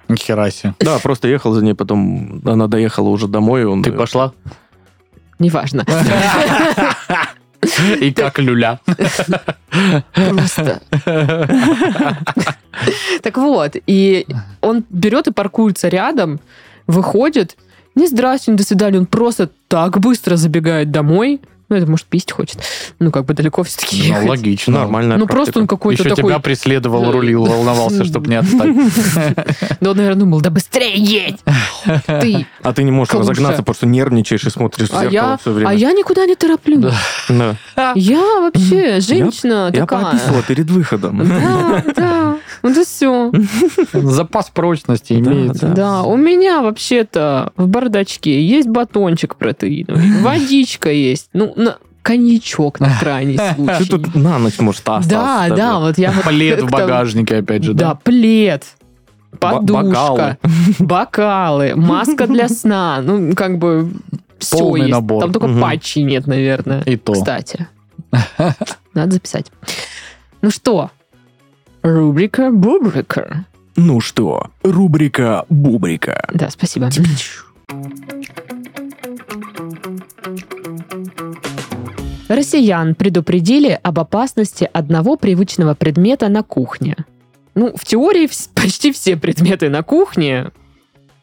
[0.09, 0.74] Нихера себе.
[0.81, 3.83] Да, просто ехал за ней, потом она доехала уже домой, он...
[3.83, 4.33] Ты пошла?
[5.42, 5.85] неважно.
[8.00, 8.81] И как люля.
[10.14, 10.81] Просто.
[13.22, 14.26] Так вот, и
[14.61, 16.40] он берет и паркуется рядом,
[16.87, 17.57] выходит,
[17.94, 21.40] не здрасте, не до свидания, он просто так быстро забегает домой.
[21.72, 22.58] Ну, это, может, пить хочет.
[22.98, 24.28] Ну, как бы далеко все-таки Ну, ехать.
[24.28, 24.80] логично.
[24.80, 26.30] Нормальная Ну, просто он какой-то Еще такой...
[26.32, 28.68] тебя преследовал, рулил, волновался, чтобы не отстать.
[29.80, 31.38] Да он, наверное, думал, да быстрее едь!
[32.06, 32.46] Ты!
[32.62, 35.50] А ты не можешь разогнаться, потому что нервничаешь и смотришь в А зеркало я, все
[35.52, 35.68] время.
[35.70, 36.78] а я никуда не тороплю.
[37.30, 37.56] Да.
[37.74, 37.92] Да.
[37.94, 40.04] Я вообще женщина Я такая.
[40.12, 41.26] пописала перед выходом.
[41.26, 42.37] Да, да.
[42.62, 43.32] Вот и все.
[43.94, 45.68] Запас прочности имеется.
[45.68, 52.90] Да, у меня вообще-то в бардачке есть батончик протеиновый, водичка есть, ну, на- коньячок на
[52.98, 53.88] крайний Ты случай.
[53.88, 55.09] тут на ночь, может, остался.
[55.09, 55.55] Да, даже.
[55.57, 57.94] да, вот я вот Плед в багажнике, опять же, Да, да?
[58.03, 58.64] плед,
[59.38, 60.38] подушка,
[60.79, 63.92] бокалы, маска для сна, ну, как бы
[64.38, 64.92] все Полный есть.
[64.92, 65.20] набор.
[65.22, 66.83] Там только патчи нет, наверное.
[66.83, 67.12] И то.
[67.12, 67.68] Кстати.
[68.94, 69.51] Надо записать.
[70.42, 70.90] Ну что,
[71.83, 73.44] рубрика Бубрика.
[73.77, 76.25] Ну что, рубрика Бубрика.
[76.35, 76.90] Да, спасибо.
[82.34, 86.96] Россиян предупредили об опасности одного привычного предмета на кухне.
[87.54, 90.50] Ну, в теории почти все предметы на кухне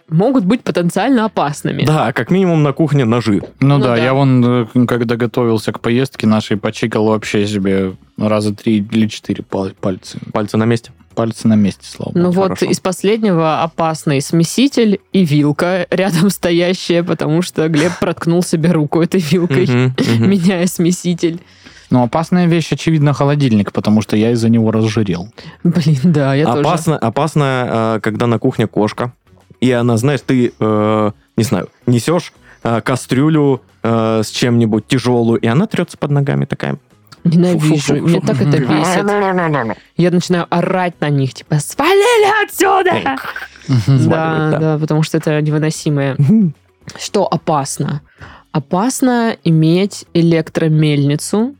[0.09, 1.83] могут быть потенциально опасными.
[1.85, 3.41] Да, как минимум на кухне ножи.
[3.59, 3.97] Ну, Ну да, да.
[3.97, 4.43] я вон,
[4.73, 10.17] э, когда готовился к поездке нашей, почикал вообще себе раза три или четыре пал- пальцы.
[10.33, 10.91] Пальцы на месте.
[11.15, 12.19] Пальцы на месте, слава богу.
[12.25, 12.65] Ну вот хорошо.
[12.67, 19.19] из последнего опасный смеситель и вилка рядом стоящая, потому что Глеб проткнул себе руку этой
[19.19, 19.65] вилкой,
[20.19, 21.39] меняя смеситель.
[21.89, 25.29] Но опасная вещь, очевидно, холодильник, потому что я из-за него разжирел.
[25.63, 26.59] Блин, да, я тоже.
[26.59, 29.11] Опасно, опасно, э, когда на кухне кошка,
[29.59, 35.47] и она, знаешь, ты, э, не знаю, несешь э, кастрюлю э, с чем-нибудь тяжелую, и
[35.47, 36.77] она трется под ногами такая.
[37.23, 37.95] Ненавижу.
[37.95, 39.77] Мне так это бесит.
[39.97, 43.17] Я начинаю орать на них, типа, свалили отсюда!
[43.87, 44.77] Да, да.
[44.79, 46.17] потому что это невыносимое.
[46.97, 48.01] Что опасно?
[48.51, 51.55] Опасно иметь электромельницу.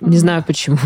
[0.00, 0.78] Не знаю почему.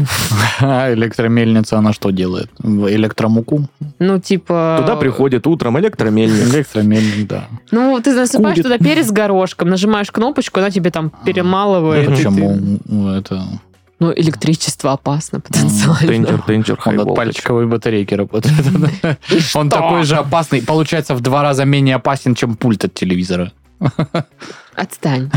[0.60, 2.50] А электромельница, она что делает?
[2.62, 3.68] Электромуку?
[3.98, 4.78] Ну, типа...
[4.80, 6.54] Туда приходит утром электромельник.
[6.54, 7.48] Электромельник, да.
[7.70, 8.62] Ну, ты насыпаешь Курит.
[8.64, 12.04] туда перец горошком, нажимаешь кнопочку, она тебе там перемалывает.
[12.04, 13.42] и ты- Почему это...
[14.00, 16.10] Ну, электричество опасно потенциально.
[16.10, 18.54] Danger, danger, Он от пальчиковой батарейки работает.
[19.54, 23.52] Он такой же опасный, получается, в два раза менее опасен, чем пульт от телевизора.
[24.74, 25.30] Отстань.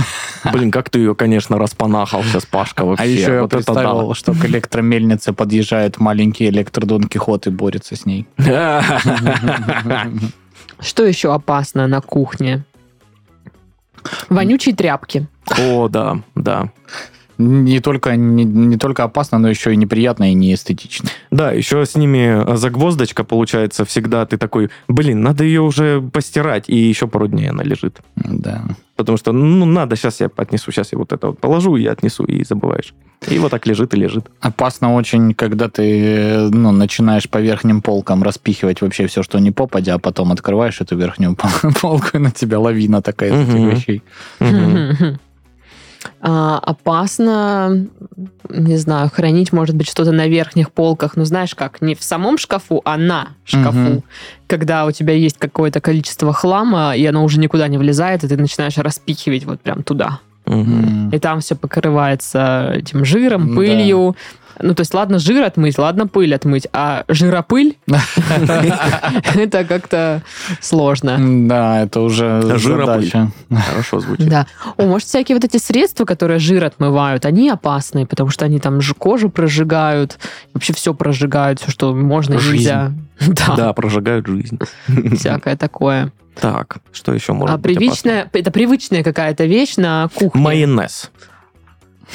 [0.52, 3.04] Блин, как ты ее, конечно, распанахал сейчас, Пашка, вообще.
[3.04, 7.96] А еще я Вот это представил, что к электромельнице подъезжает маленький электродон Кихот и борется
[7.96, 8.28] с ней.
[8.38, 8.84] да.
[10.80, 12.66] Что еще опасно на кухне?
[14.30, 15.28] Вонючие тряпки.
[15.58, 16.70] О, да, да.
[17.38, 21.10] Не только, не, не только опасно, но еще и неприятно и неэстетично.
[21.32, 24.26] Да, еще с ними э, загвоздочка получается всегда.
[24.26, 28.00] Ты такой, блин, надо ее уже постирать, и еще пару дней она лежит.
[28.16, 28.64] Да.
[28.96, 31.92] Потому что, ну, надо, сейчас я отнесу, сейчас я вот это вот положу, и я
[31.92, 32.94] отнесу, и забываешь.
[33.28, 34.30] И вот так лежит и лежит.
[34.40, 39.96] Опасно очень, когда ты ну, начинаешь по верхним полкам распихивать вообще все, что не попадя,
[39.96, 44.04] а потом открываешь эту верхнюю пол- полку, и на тебя лавина такая из этих вещей.
[46.22, 47.86] А, опасно,
[48.50, 52.38] не знаю, хранить, может быть, что-то на верхних полках, ну, знаешь как, не в самом
[52.38, 53.78] шкафу, а на шкафу.
[53.78, 54.04] Мгм.
[54.48, 58.38] Когда у тебя есть какое-то количество хлама, и оно уже никуда не влезает, и ты
[58.38, 60.20] начинаешь распихивать вот прям туда.
[60.46, 61.10] М.
[61.10, 63.56] И там все покрывается этим жиром,
[64.04, 64.16] Да.
[64.62, 67.78] Ну, то есть, ладно, жир отмыть, ладно, пыль отмыть, а жиропыль
[69.36, 70.24] это как-то
[70.62, 71.18] сложно.
[71.48, 73.06] Да, это уже Жиропыль.
[73.10, 73.32] задача.
[73.50, 74.30] Хорошо звучит.
[74.30, 74.48] Да.
[74.78, 78.80] О, может, всякие вот эти средства, которые жир отмывают, они опасные, потому что они там
[78.98, 80.18] кожу прожигают,
[80.54, 82.92] вообще все прожигают, все, что можно и нельзя.
[83.20, 84.60] Да, Да, прожигают жизнь.
[85.16, 86.12] всякое такое.
[86.40, 90.42] Так, что еще может А привычная, это привычная какая-то вещь на кухне.
[90.42, 91.12] Майонез.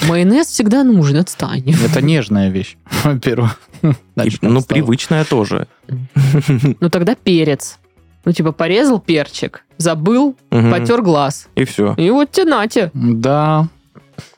[0.08, 1.64] Майонез всегда нужен, отстань.
[1.84, 3.60] Это нежная вещь, во-первых.
[3.82, 5.66] И- ну, привычная тоже.
[6.80, 7.78] Ну, тогда перец.
[8.24, 10.70] Ну, типа, порезал перчик, забыл, Мгм.
[10.70, 11.48] потер глаз.
[11.54, 11.94] И все.
[11.94, 13.68] И вот тебе нате, Да,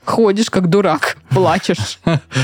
[0.05, 1.99] ходишь как дурак, плачешь.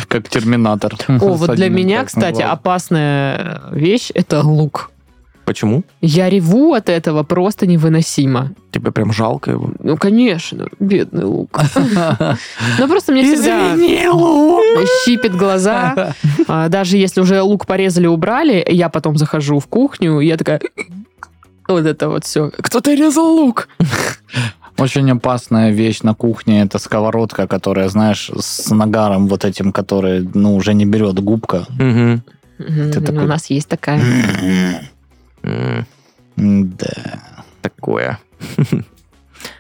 [0.09, 0.95] как терминатор.
[1.09, 4.91] О, вот для меня, кстати, опасная вещь– это лук.
[5.49, 5.83] Почему?
[6.03, 8.51] Я реву от этого просто невыносимо.
[8.71, 9.71] Тебе прям жалко его.
[9.83, 11.59] Ну, конечно, бедный лук.
[12.79, 13.75] Ну, просто мне всегда
[15.07, 16.13] щипит глаза.
[16.49, 20.61] А, Даже если уже лук порезали, убрали, я потом захожу в кухню, и я такая...
[21.67, 22.51] Вот это вот все.
[22.51, 23.69] Кто-то резал лук.
[24.79, 30.55] Очень опасная вещь на кухне это сковородка, которая, знаешь, с нагаром вот этим, который, ну,
[30.57, 31.65] уже не берет губка.
[31.79, 32.23] Мгм.
[32.59, 34.01] Мгм, такой- У нас есть такая.
[35.43, 35.87] М,
[36.37, 37.45] Да.
[37.63, 38.19] Такое.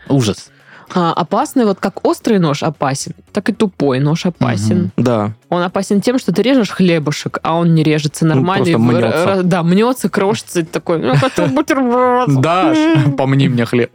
[0.08, 0.50] Ужас.
[0.94, 4.78] А, опасный, вот как острый нож опасен, так и тупой нож опасен.
[4.84, 4.92] Мгм.
[4.96, 5.32] Да.
[5.50, 8.64] Он опасен тем, что ты режешь хлебушек, а он не режется нормально.
[8.64, 9.24] просто и в- мнется.
[9.26, 12.40] ра- Да, мнется, крошится, такой, ну, хочу бутерброд.
[12.40, 12.78] Даш,
[13.18, 13.90] помни мне хлеб.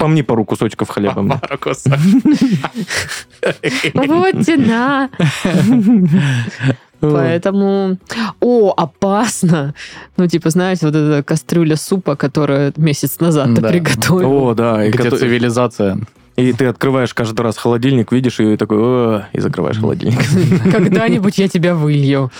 [0.00, 1.20] Помни пару кусочков хлеба.
[1.20, 1.38] мне.
[3.94, 5.10] Вот тена.
[7.02, 7.98] Поэтому,
[8.40, 9.74] о, опасно.
[10.16, 13.68] Ну, типа, знаете, вот эта кастрюля супа, которую месяц назад ты Да.
[13.68, 14.48] приготовил.
[14.48, 14.84] О, да.
[14.84, 15.98] И, Где кото- цивилизация?
[16.36, 20.18] и ты открываешь каждый раз холодильник, видишь ее и такой, «О», и закрываешь холодильник.
[20.72, 22.30] Когда-нибудь я тебя вылью.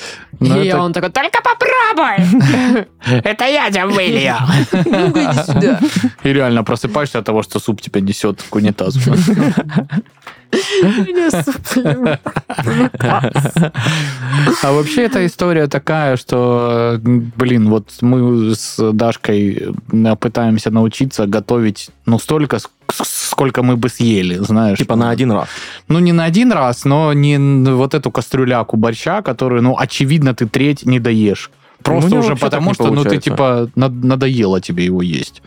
[0.41, 2.87] Ну, И это- он такой, только попробуй!
[3.25, 4.35] Это я тебя вылью!
[5.45, 5.79] Сюда.
[6.25, 8.99] И реально просыпаешься от того, что суп тебя несет к унитазу.
[14.63, 21.91] А вообще эта история такая, что, блин, вот мы с Дашкой э, пытаемся научиться готовить,
[22.07, 22.69] ну, столько, ск-
[23.05, 24.79] сколько мы бы съели, знаешь.
[24.79, 25.49] Типа на один раз.
[25.89, 30.47] Ну, не на один раз, но не вот эту кастрюляку борща, которую, ну, очевидно, ты
[30.47, 31.51] треть не доешь.
[31.83, 35.43] Просто меня уже потому, что, ну, ты, типа, над- надоело тебе его есть.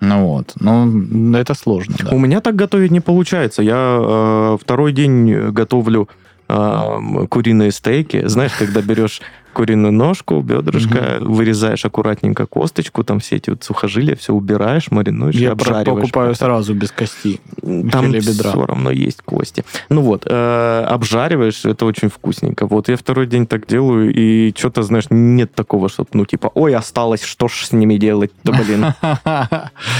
[0.00, 0.54] Ну, вот.
[0.60, 2.10] Ну, это сложно, да.
[2.14, 3.62] У меня так готовить не получается.
[3.62, 6.08] Я э, второй день готовлю
[6.48, 8.26] э, куриные стейки.
[8.26, 9.20] Знаешь, когда берешь
[9.52, 15.40] куриную ножку, бедрышко, вырезаешь аккуратненько косточку, там все эти вот сухожилия, все убираешь, маринуешь и
[15.42, 16.02] Я обжариваешь.
[16.02, 17.40] покупаю сразу без костей.
[17.60, 18.50] Там бедра.
[18.50, 19.64] все равно есть кости.
[19.88, 22.66] Ну вот, э, обжариваешь, это очень вкусненько.
[22.66, 26.74] Вот я второй день так делаю, и что-то, знаешь, нет такого, что, ну, типа, ой,
[26.74, 28.30] осталось, что ж с ними делать?
[28.44, 28.94] Да, блин,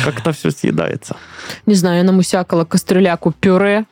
[0.05, 1.17] как-то все съедается.
[1.67, 3.85] Не знаю, я намусякала кастрюляку пюре.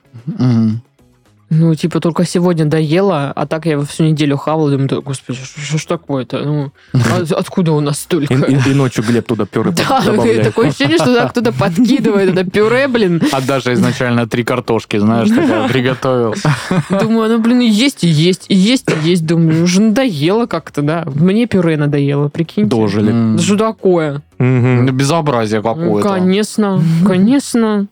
[1.50, 4.70] Ну, типа, только сегодня доела, а так я его всю неделю хавала.
[4.70, 6.40] Думаю, да, господи, что, ж такое-то?
[6.44, 8.34] Ну, а откуда у нас столько?
[8.34, 10.42] И, и- и ночью Глеб туда пюре Да, добавляет.
[10.44, 13.22] такое ощущение, что туда кто-то подкидывает это пюре, блин.
[13.32, 16.34] А даже изначально три картошки, знаешь, такая приготовил.
[16.90, 19.24] Думаю, ну, блин, и есть, и есть, и есть, и есть.
[19.24, 21.04] Думаю, уже надоело как-то, да.
[21.06, 22.68] Мне пюре надоело, прикиньте.
[22.68, 23.10] Дожили.
[23.36, 24.22] Да Что такое?
[24.38, 26.08] Ну, Безобразие Ну, какое-то.
[26.10, 27.86] Конечно, конечно.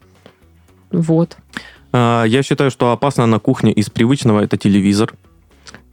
[0.92, 1.36] Вот.
[1.92, 5.14] А, Я считаю, что опасно на кухне из привычного это телевизор.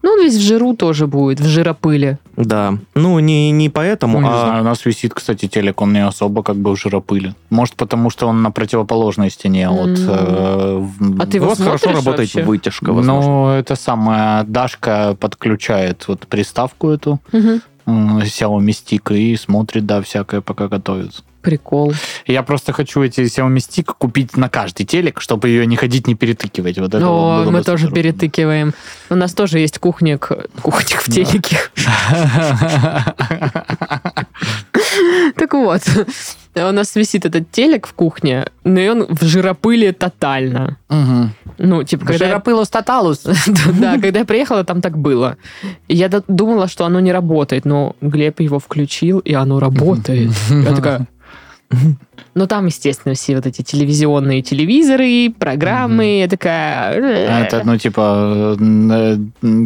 [0.05, 2.19] Ну, он весь в жиру тоже будет, в жиропыле.
[2.35, 2.73] Да.
[2.93, 4.39] Ну, не, не поэтому, Ну, не а...
[4.41, 7.33] знаю, у нас висит, кстати, телек, он не особо как бы в жиропыли.
[7.49, 9.97] Может, потому что он на противоположной стене от...
[9.97, 10.85] Э,
[11.19, 12.43] А ты У его вас хорошо работает вообще?
[12.43, 13.31] вытяжка, возможно.
[13.31, 20.41] Ну, это самая Дашка подключает вот приставку эту, э, Xiaomi Stick и смотрит, да, всякое,
[20.41, 21.23] пока готовится.
[21.43, 21.93] Прикол.
[22.25, 26.15] Я просто хочу эти Xiaomi Stick купить на каждый телек, чтобы ее не ходить, не
[26.15, 26.79] перетыкивать.
[26.79, 28.73] Вот это О, вот мы бы тоже перетыкиваем.
[29.09, 31.57] У нас тоже есть кухник, кухник в телеке.
[35.35, 35.81] Так вот,
[36.55, 40.77] у нас висит этот телек в кухне, но и он в жиропыле тотально.
[40.89, 41.33] Мгм.
[41.57, 42.27] Ну, типа, когда...
[42.27, 43.23] Жиропылос тоталус.
[43.79, 45.37] Да, когда я приехала, там так было.
[45.87, 50.31] Я думала, что оно не работает, но Глеб его включил, и оно работает.
[50.49, 51.07] Я такая...
[51.73, 52.12] Mm-hmm.
[52.35, 56.19] Ну, там, естественно, все вот эти телевизионные телевизоры, программы.
[56.19, 56.93] Я такая...
[56.95, 59.17] А Это, ну, типа, э,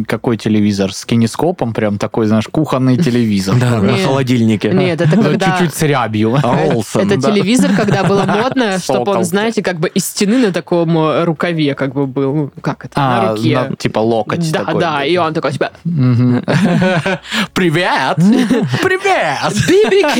[0.06, 0.92] какой телевизор?
[0.92, 3.56] С кинескопом прям такой, знаешь, кухонный телевизор.
[3.58, 4.70] Да, на холодильнике.
[4.70, 5.46] Нет, это Ну, когда...
[5.58, 6.36] Чуть-чуть с рябью.
[6.42, 10.96] Олсен, Это телевизор, когда было модно, чтобы он, знаете, как бы из стены на таком
[10.98, 12.34] э, рукаве как бы был.
[12.34, 12.92] Ну, Как это?
[12.96, 13.58] А, на руке.
[13.58, 15.70] на- типа локоть Да, да, и он такой, типа.
[17.54, 18.16] Привет!
[18.82, 19.38] Привет!
[19.68, 20.18] BBK!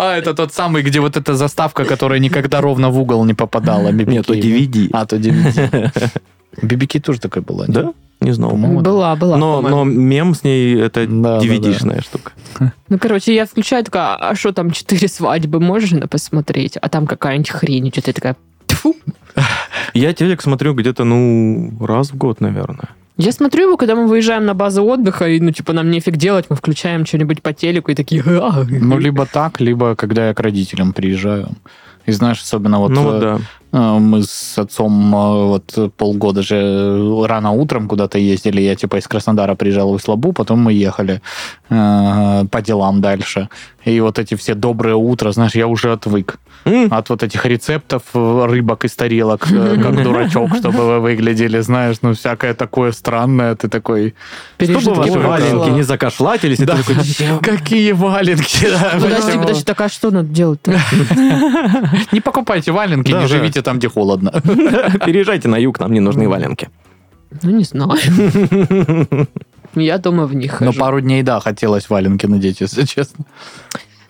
[0.00, 3.92] А, это тот самый, где вот эта заставка, которая никогда ровно в угол не попадала.
[3.92, 4.10] BBK.
[4.10, 4.88] Нет, то DVD.
[4.92, 6.10] А, то DVD.
[6.62, 7.66] BBK тоже такая была.
[7.68, 7.92] Да?
[8.20, 8.56] Не знал.
[8.56, 9.36] Была, была.
[9.36, 12.32] Но, но мем с ней это Да, да, DVD-шная штука.
[12.88, 16.76] Ну, короче, я включаю, такая, а что там, четыре свадьбы, можно посмотреть?
[16.76, 18.36] А там какая-нибудь хрень, что-то такая,
[18.66, 18.96] «Тьфу».
[19.94, 22.88] Я телек смотрю где-то, ну, раз в год, наверное.
[23.22, 26.46] Я смотрю его, когда мы выезжаем на базу отдыха, и, ну, типа, нам нефиг делать,
[26.48, 28.22] мы включаем что-нибудь по телеку и такие...
[28.24, 31.48] Ну, либо так, либо когда я к родителям приезжаю.
[32.06, 33.38] И знаешь, особенно вот, ну, э, да.
[33.72, 38.60] Э, мы с отцом э, вот полгода же рано утром куда-то ездили.
[38.60, 41.20] Я типа из Краснодара приезжал в Услабу, потом мы ехали
[41.68, 43.48] э, по делам дальше.
[43.84, 46.38] И вот эти все доброе утро, знаешь, я уже отвык.
[46.90, 52.12] От вот этих рецептов э, рыбок из тарелок, как дурачок, чтобы вы выглядели, знаешь, ну,
[52.12, 53.54] всякое такое странное.
[53.54, 54.14] Ты такой,
[54.58, 56.60] Пережитки валенки не закашлатились.
[56.60, 56.76] и Да.
[57.42, 58.68] какие валенки?
[58.68, 60.72] да, Подожди, подожди, так а что надо делать-то?
[62.12, 63.26] Не покупайте валенки, не да.
[63.60, 64.30] Живите там, где холодно.
[65.06, 66.68] Переезжайте на юг, нам не нужны валенки.
[67.42, 67.92] Ну, не знаю.
[69.76, 70.80] Я дома в них Но хожу.
[70.80, 73.24] пару дней, да, хотелось валенки надеть, если честно.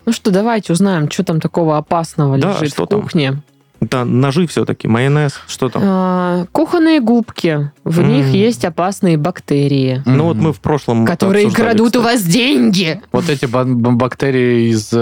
[0.05, 3.01] Ну что, давайте узнаем, что там такого опасного Да, лежит что в там?
[3.01, 3.43] кухне.
[3.81, 5.81] Да, ножи все-таки, майонез, что там?
[5.83, 7.71] А, Кухонные губки.
[7.83, 8.09] В М.
[8.13, 12.13] них есть опасные бактерии, Ну вот мы в прошлом которые крадут у кстати.
[12.13, 13.01] вас деньги.
[13.11, 14.97] Вот эти бактерии из э,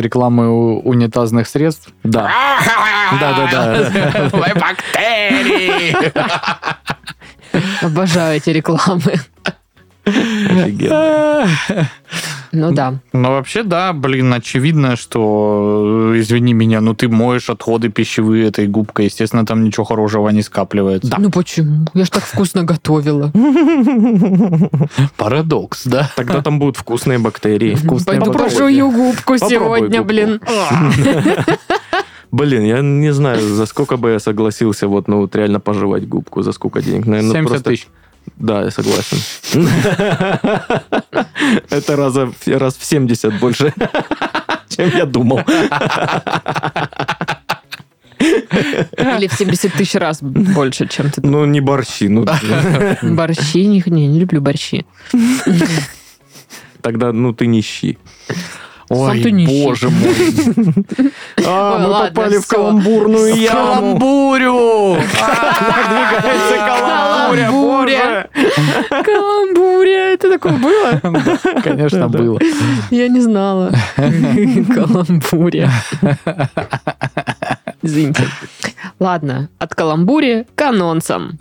[0.00, 1.90] рекламы у- унитазных средств.
[2.04, 2.30] Да.
[3.20, 4.30] Да-да-да.
[4.32, 5.94] Мои бактерии!
[7.84, 9.14] Обожаю эти рекламы.
[10.06, 11.46] Офигенно.
[12.52, 12.94] Ну да.
[13.12, 18.66] Ну, вообще, да, блин, очевидно, что, э, извини меня, ну ты моешь отходы пищевые этой
[18.66, 21.14] губкой, естественно, там ничего хорошего не скапливается.
[21.18, 21.86] Ну почему?
[21.94, 23.32] Я ж так вкусно готовила.
[25.16, 26.10] Парадокс, да?
[26.16, 27.74] Тогда там будут вкусные бактерии.
[27.74, 30.40] Вкусные пожую губку сегодня, блин.
[32.32, 36.42] Блин, я не знаю, за сколько бы я согласился вот, ну, вот реально пожевать губку,
[36.42, 37.06] за сколько денег.
[37.06, 37.88] Наверное, 70 просто- тысяч.
[38.36, 39.18] Да, я согласен.
[41.70, 43.74] Это раза, раз в 70 больше,
[44.68, 45.40] чем я думал.
[48.18, 51.20] Или в 70 тысяч раз больше, чем ты.
[51.22, 52.08] Ну, не борщи.
[52.08, 52.24] Ну,
[53.02, 54.84] Борщи, не, не люблю борщи.
[56.82, 57.98] тогда, ну, ты нищий.
[58.90, 60.14] Ой, ты боже мой.
[61.46, 62.56] А, Ой, мы ладно, попали в всё.
[62.56, 63.98] каламбурную яму.
[63.98, 64.94] Каламбурю!
[65.70, 68.28] Надвигается каламбуря, Каламбуря.
[69.04, 70.14] боже.
[70.14, 71.00] Это такое было?
[71.62, 72.38] Конечно, было.
[72.90, 73.72] Я не знала.
[74.74, 75.70] Каламбурия.
[77.82, 78.24] Извините.
[78.98, 81.38] Ладно, от каламбури к анонсам.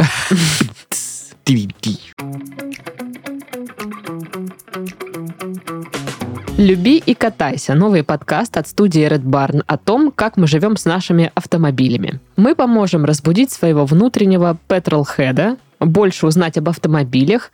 [6.57, 10.85] «Люби и катайся»– новый подкаст от студии Red Barn о том, как мы живем с
[10.85, 12.19] нашими автомобилями.
[12.35, 17.51] Мы поможем разбудить своего внутреннего петролхеда, больше узнать об автомобилях,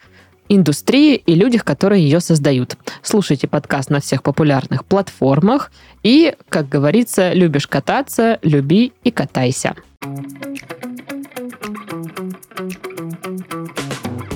[0.50, 2.78] индустрии и людях, которые ее создают.
[3.02, 5.72] Слушайте подкаст на всех популярных платформах
[6.04, 9.76] и, как говорится, любишь кататься, люби и катайся.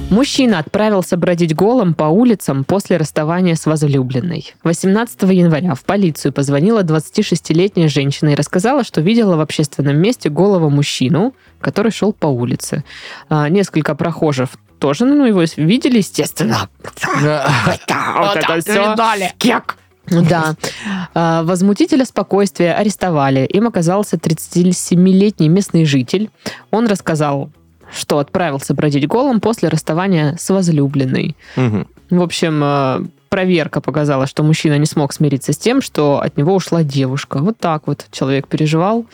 [0.10, 4.54] Мужчина отправился бродить голым по улицам после расставания с возлюбленной.
[4.63, 10.69] 18 января в полицию позвонила 26-летняя женщина и рассказала, что видела в общественном месте голого
[10.69, 12.84] мужчину, который шел по улице.
[13.30, 16.69] А, несколько прохожих тоже ну, его видели, естественно.
[16.88, 18.95] Вот это все.
[19.38, 19.78] Кек.
[20.10, 20.56] Да.
[21.13, 23.45] А, Возмутителя спокойствия арестовали.
[23.45, 26.32] Им оказался 37-летний местный житель.
[26.72, 27.52] Он рассказал
[27.93, 31.36] что отправился бродить голым после расставания с возлюбленной.
[31.56, 31.88] Мгм.
[32.10, 36.56] В общем, э, проверка показала, что мужчина не смог смириться с тем, что от него
[36.56, 37.38] ушла девушка.
[37.39, 39.06] Вот так вот человек переживал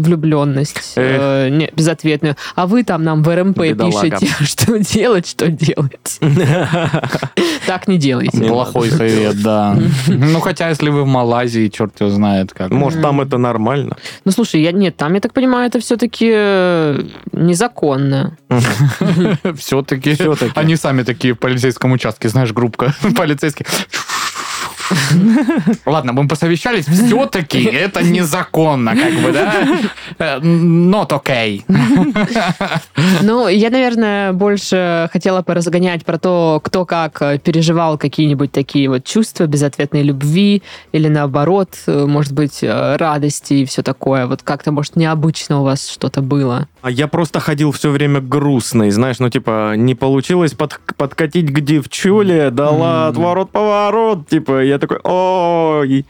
[0.00, 2.36] влюбленность э, не, безответную.
[2.54, 4.18] А вы там нам в РМП Бедолага.
[4.18, 6.20] пишете, что делать, что делать.
[7.66, 8.42] Так не делайте.
[8.44, 9.78] Плохой совет, да.
[10.08, 12.70] Ну, хотя, если вы в Малайзии, черт его знает как.
[12.70, 13.96] Может, там это нормально?
[14.24, 16.26] Ну, слушай, я, нет, там, я так понимаю, это все-таки
[17.32, 18.36] незаконно.
[19.56, 20.14] Все-таки.
[20.14, 20.52] Всё-таки.
[20.54, 23.66] Они сами такие в полицейском участке, знаешь, группка полицейских.
[25.86, 29.66] Ладно, мы посовещались, все-таки это незаконно, как бы, да?
[30.18, 31.62] Э, Not okay.
[33.22, 39.04] Ну, я, наверное, больше хотела поразгонять про то, кто как э, переживал какие-нибудь такие вот
[39.04, 40.62] чувства безответной любви
[40.92, 44.26] или наоборот, э, может быть, радости и все такое.
[44.26, 46.68] Вот как-то, может, необычно у вас что-то было.
[46.82, 51.60] А я просто ходил все время грустный, знаешь, ну типа не получилось под- подкатить к
[51.60, 53.10] девчуле, дала М.
[53.10, 56.06] отворот-поворот, типа я такой, ой,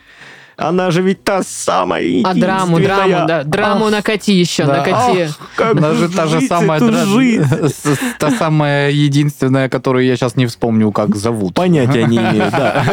[0.61, 3.43] она же ведь та самая А драму, драму, да.
[3.45, 4.77] Драму Ах, накати еще, Да.
[4.77, 5.29] накати.
[5.57, 7.45] как Даже та же самая эту дра- жизнь?
[7.69, 11.55] с- Та самая единственная, которую я сейчас не вспомню, как зовут.
[11.55, 12.85] Понятия не имею, да.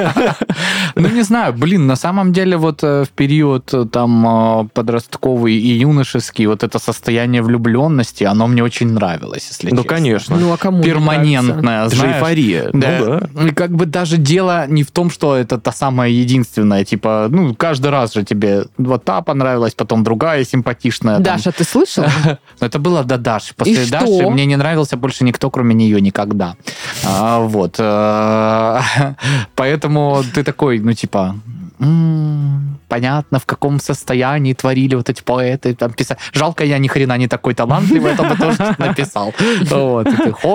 [0.96, 5.54] Ну, не знаю, блин, на самом деле вот э, в период э, там э, подростковый
[5.54, 9.90] и юношеский вот это состояние влюбленности, оно мне очень нравилось, если Ну, честно.
[9.96, 10.36] конечно.
[10.38, 10.90] Ну, а кому же
[11.94, 12.16] знаешь.
[12.16, 12.70] эйфория.
[12.74, 13.20] Ну Да.
[13.34, 13.48] да.
[13.48, 17.54] И как бы даже дело не в том, что это та самая единственная, типа, ну,
[17.58, 21.16] каждый раз же тебе вот та понравилась, потом другая симпатичная.
[21.16, 21.24] там.
[21.24, 22.06] Даша, ты слышал?
[22.26, 22.38] Но
[22.68, 23.54] это было до Даши.
[23.56, 24.00] После что?
[24.00, 26.56] Даши мне не нравился больше никто, кроме нее, никогда.
[27.04, 27.76] А, вот.
[27.80, 28.80] э,
[29.56, 31.36] Поэтому ты такой, ну, типа...
[31.80, 35.76] «М, Понятно, в каком состоянии творили вот эти поэты.
[35.76, 36.18] Там писать.
[36.34, 39.34] Жалко, я ни хрена не такой талантливый, это бы тоже написал.
[39.70, 40.08] Вот,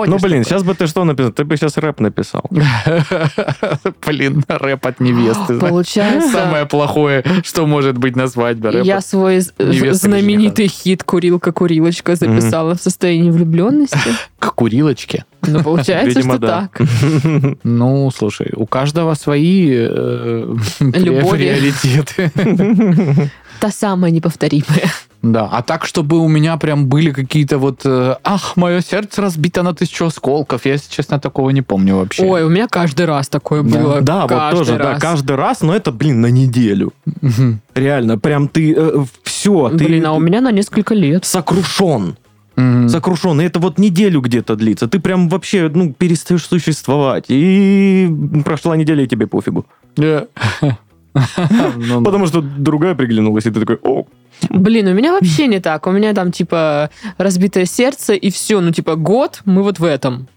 [0.09, 1.33] Ну, блин, сейчас бы ты что написал?
[1.33, 2.45] Ты бы сейчас рэп написал.
[4.07, 5.59] Блин, рэп от невесты.
[5.59, 8.81] Получается, Самое плохое, что может быть на свадьбе.
[8.83, 13.99] я свой знаменитый хит «Курилка-курилочка» записала в состоянии влюбленности.
[14.39, 15.25] К курилочке.
[15.47, 16.68] Ну, получается, Видимо, что да.
[16.72, 16.88] так.
[17.64, 21.36] Ну, слушай, у каждого свои э, Любови.
[21.38, 22.30] приоритеты.
[23.61, 24.90] Та самая неповторимая.
[25.22, 27.82] Да, а так, чтобы у меня прям были какие-то вот...
[27.84, 30.66] э, Ах, мое сердце разбито на тысячу осколков.
[30.66, 32.24] Я, если честно, такого не помню вообще.
[32.24, 33.78] Ой, у меня каждый раз такое Да.
[33.78, 34.01] было.
[34.01, 35.01] Да, вот Каждый тоже, да, раз.
[35.01, 36.93] каждый раз, но это, блин, на неделю.
[37.20, 37.61] Мгм.
[37.76, 38.76] Реально, прям ты
[39.22, 41.24] все, ты Блин, а у меня на несколько лет.
[41.24, 42.16] сокрушен.
[42.57, 42.88] Мгм.
[42.88, 43.40] Сокрушен.
[43.40, 44.86] И это вот неделю где-то длится.
[44.88, 47.26] Ты прям вообще, ну, перестаешь существовать.
[47.28, 48.09] И
[48.44, 49.66] прошла неделя, и тебе пофигу.
[51.14, 52.05] Ну, да.
[52.05, 54.07] Потому что другая приглянулась, и ты такой, о,
[54.48, 55.86] Блин, у меня вообще не так.
[55.86, 58.61] У меня там, типа, разбитое сердце, и все.
[58.61, 60.28] Ну, типа, год мы вот в этом.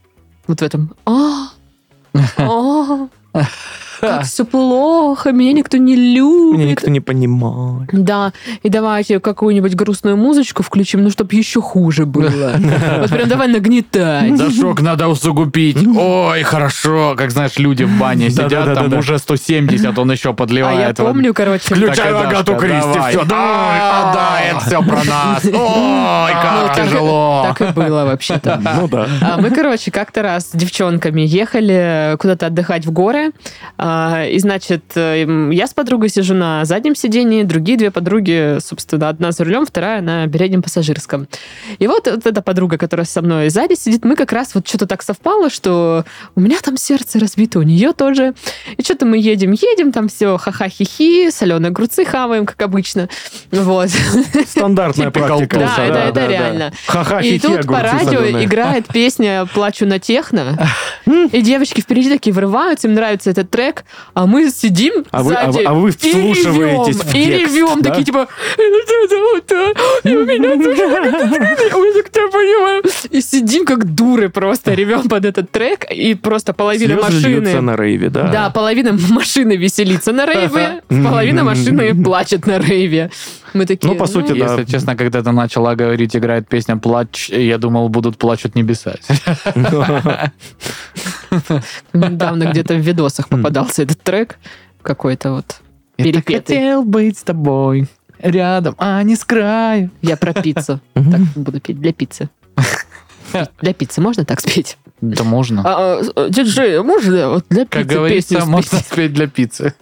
[0.48, 0.94] Вот в этом.
[1.06, 1.50] А,
[2.38, 3.08] а,
[4.10, 6.58] как все плохо, меня никто не любит.
[6.60, 7.90] меня никто не понимает.
[7.92, 8.34] Да,
[8.64, 12.54] и давайте какую-нибудь грустную музычку включим, ну, чтобы еще хуже было.
[13.00, 14.36] Вот прям давай нагнетать.
[14.38, 15.78] Да шок надо усугубить.
[15.98, 17.16] Ой, хорошо.
[17.18, 20.80] Как знаешь, люди в бане сидят, там уже 170, он еще А подливает.
[21.00, 21.12] я вот.
[21.14, 21.76] помню, короче...
[21.76, 23.12] Включай Агату Кристи, давай.
[23.12, 23.80] всё, давай.
[23.82, 25.46] А, да, это все про нас.
[25.46, 27.46] Ой, Ну, как и- тяжело.
[27.48, 28.62] Так и было вообще-то.
[28.82, 29.08] Ну да.
[29.22, 33.32] А мы, короче, как-то раз с девчонками ехали куда-то отдыхать в горы.
[33.98, 39.08] А, И, значит, э, я с подругой сижу на заднем сидении, другие две подруги, собственно,
[39.10, 41.28] одна за рулем, вторая на переднем пассажирском.
[41.80, 44.86] И вот, вот эта подруга, которая со мной сзади сидит, мы как раз вот что-то
[44.86, 46.04] так совпало, что
[46.36, 48.34] у меня там сердце разбито, у нее тоже.
[48.78, 53.08] И что-то мы едем, едем, там все ха-ха-хи-хи, соленые огурцы хаваем, как обычно.
[53.52, 53.90] Вот.
[54.48, 55.60] Стандартная Typical практика.
[55.60, 56.72] Да, это- это реально.
[56.88, 60.58] Ха-ха, И тут по радио играет песня «Плачу на техно»,
[61.32, 63.75] и девочки впереди такие врываются, им нравится этот трек,
[64.14, 67.26] а мы сидим А вы- а вы- сзади а вы и вслушиваетесь ревем, в и
[67.26, 67.90] текст, ревем, да?
[67.90, 68.28] такие типа
[70.04, 70.86] «И у меня тоже
[71.76, 72.84] Ой, я тебя понимаю».
[73.10, 77.62] И сидим как дуры просто, ревем под этот трек, и просто половина машины...
[77.62, 78.30] на рейве, да.
[78.30, 83.12] Да, половина машины веселится на рейве, половина машины плачет на рейве.
[83.56, 84.52] Мы такие, Ну, по сути, да.
[84.52, 88.96] Если честно, когда ты начала говорить, играет песня «Плач», я думал, будут плачут небеса.
[91.94, 94.38] Недавно где-то в видосах попадался этот трек
[94.82, 95.56] какой-то вот.
[95.98, 97.88] Я хотел быть с тобой
[98.20, 99.90] рядом, а не с краю.
[100.02, 100.82] Я про пиццу.
[100.94, 102.30] Так буду петь для пиццы.
[103.62, 104.78] Для пиццы можно так спеть?
[105.02, 105.62] Да можно.
[105.66, 109.74] А, а, диджей, можно вот для Как пиццы говорится, песню можно спеть для пиццы.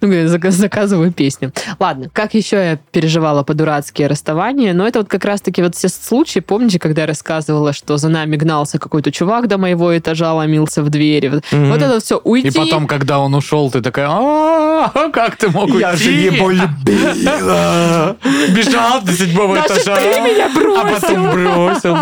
[0.00, 1.52] Ну, заказываю песню.
[1.78, 4.72] Ладно, как еще я переживала по-дурацки расставание?
[4.72, 8.36] Но это вот как раз-таки вот все случаи, помните, когда я рассказывала, что за нами
[8.36, 11.42] гнался какой-то чувак до моего этажа, ломился в двери.
[11.50, 12.48] Вот, это все, уйти.
[12.48, 16.50] И потом, когда он ушел, ты такая, «А, как ты мог Я же уйти?» его
[16.50, 18.16] любила.
[18.56, 19.96] Бежал до седьмого этажа.
[19.96, 20.48] ты меня
[20.78, 21.96] А потом бросил.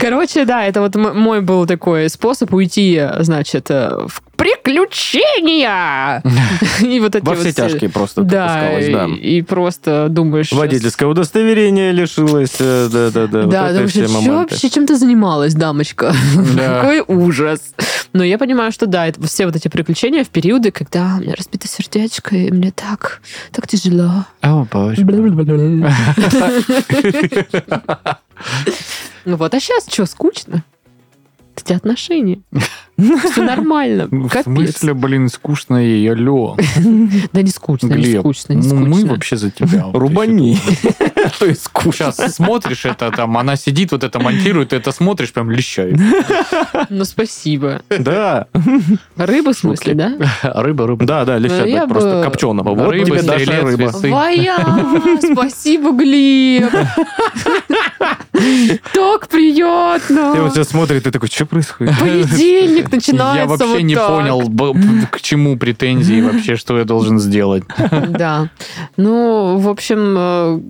[0.00, 6.22] Короче, да, это вот мой был такой способ уйти, значит, э, в приключения.
[6.80, 10.50] И вот эти Во все тяжкие просто Да, и просто думаешь...
[10.50, 13.42] Водительское удостоверение лишилось, э, да-да-да.
[13.42, 16.14] вот Да, думаешь, что вообще чем ты занималась, дамочка?
[16.56, 16.80] Да.
[16.80, 17.74] Какой ужас.
[18.12, 21.34] Но я понимаю, что да, это все вот эти приключения в периоды, когда у меня
[21.36, 23.20] разбито сердечко, и мне так,
[23.52, 24.24] так тяжело.
[24.40, 25.04] О, боже.
[29.26, 30.64] Ну вот, а сейчас что, скучно?
[31.64, 32.40] Эти отношения.
[32.98, 34.06] Все нормально.
[34.10, 34.44] В Капец.
[34.44, 36.56] смысле, блин, скучно ей, алло.
[37.32, 39.12] Да не скучно, не скучно, не ну мы скучно.
[39.12, 39.86] вообще за тебя.
[39.94, 40.58] Рубани.
[41.38, 42.12] То есть скучно.
[42.12, 45.98] Сейчас смотришь это там, она сидит, вот это монтирует, ты это смотришь, прям лещает.
[46.88, 47.82] Ну, спасибо.
[47.88, 48.46] Да,
[49.16, 50.12] Рыбы, в смысле, да?
[50.42, 51.04] Рыба, рыба.
[51.04, 52.74] да, да, я так просто копченого.
[52.74, 53.90] Вот Рыба, тебе Даша рыба.
[54.08, 54.56] Вая,
[55.32, 56.70] спасибо, Глеб.
[58.32, 60.50] Так И вот приятно.
[60.52, 61.98] сейчас смотрит, и такой, что происходит?
[61.98, 64.08] Понедельник начинается Я вообще вот не так.
[64.08, 67.64] понял, к чему претензии вообще, что я должен сделать.
[68.08, 68.48] Да.
[68.96, 70.60] Ну, в общем, э,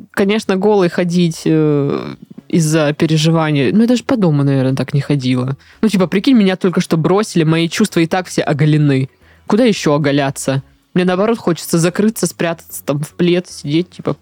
[0.40, 2.14] конечно, голый ходить э,
[2.48, 3.72] из-за переживаний.
[3.72, 5.56] Ну, я даже по дому, наверное, так не ходила.
[5.82, 9.10] Ну, типа, прикинь, меня только что бросили, мои чувства и так все оголены.
[9.46, 10.62] Куда еще оголяться?
[10.94, 14.16] Мне, наоборот, хочется закрыться, спрятаться там в плед, сидеть, типа,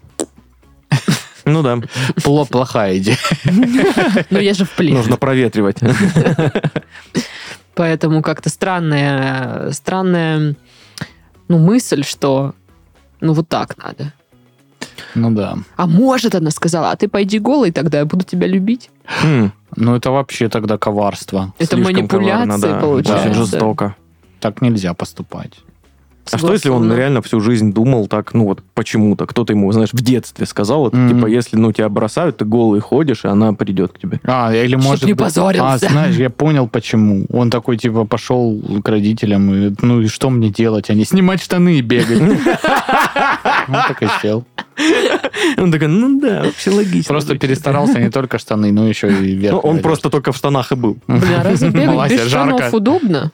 [1.45, 1.75] Ну да,
[2.17, 3.17] Пло- Плохая идея.
[4.29, 4.93] ну, я же в плед.
[4.93, 5.77] нужно проветривать.
[7.75, 10.55] Поэтому как-то странная, странная,
[11.47, 12.53] ну, мысль, что,
[13.21, 14.11] ну, вот так надо.
[15.15, 15.57] Ну да.
[15.75, 18.89] А может, она сказала, а ты пойди голый, тогда я буду тебя любить.
[19.23, 21.53] М, Ну это вообще тогда коварство.
[21.59, 22.79] Это слишком манипуляции, коварно, да.
[22.79, 23.29] получается.
[23.29, 23.95] Очень жестоко.
[24.39, 25.53] Так нельзя поступать.
[26.31, 29.89] А что, если он реально всю жизнь думал так, ну вот почему-то, кто-то ему, знаешь,
[29.93, 31.15] в детстве сказал, это, Мгм.
[31.15, 34.19] типа, если, ну, тебя бросают, ты голый ходишь, и она придет к тебе.
[34.25, 35.73] А, или Чтоб может не позорился.
[35.73, 37.25] А, знаешь, я понял, почему.
[37.33, 40.91] Он такой, типа, пошел к родителям, и, ну и что мне делать?
[40.91, 42.21] Они снимать штаны и бегать.
[43.67, 44.45] Он так и сел.
[45.57, 47.13] Он такой, ну да, вообще логично.
[47.13, 49.65] Просто перестарался не только штаны, но еще и Ну, верх.
[49.65, 50.97] он просто только в штанах и был.
[51.07, 52.75] Бля, разве бегать Малася, без штанов жарко.
[52.75, 53.31] удобно?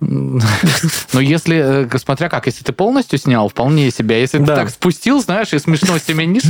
[0.00, 4.20] Но если, э, смотря как, если ты полностью снял, вполне себе.
[4.20, 4.56] Если ты Да.
[4.56, 6.42] так спустил, знаешь, и смешно семенишь,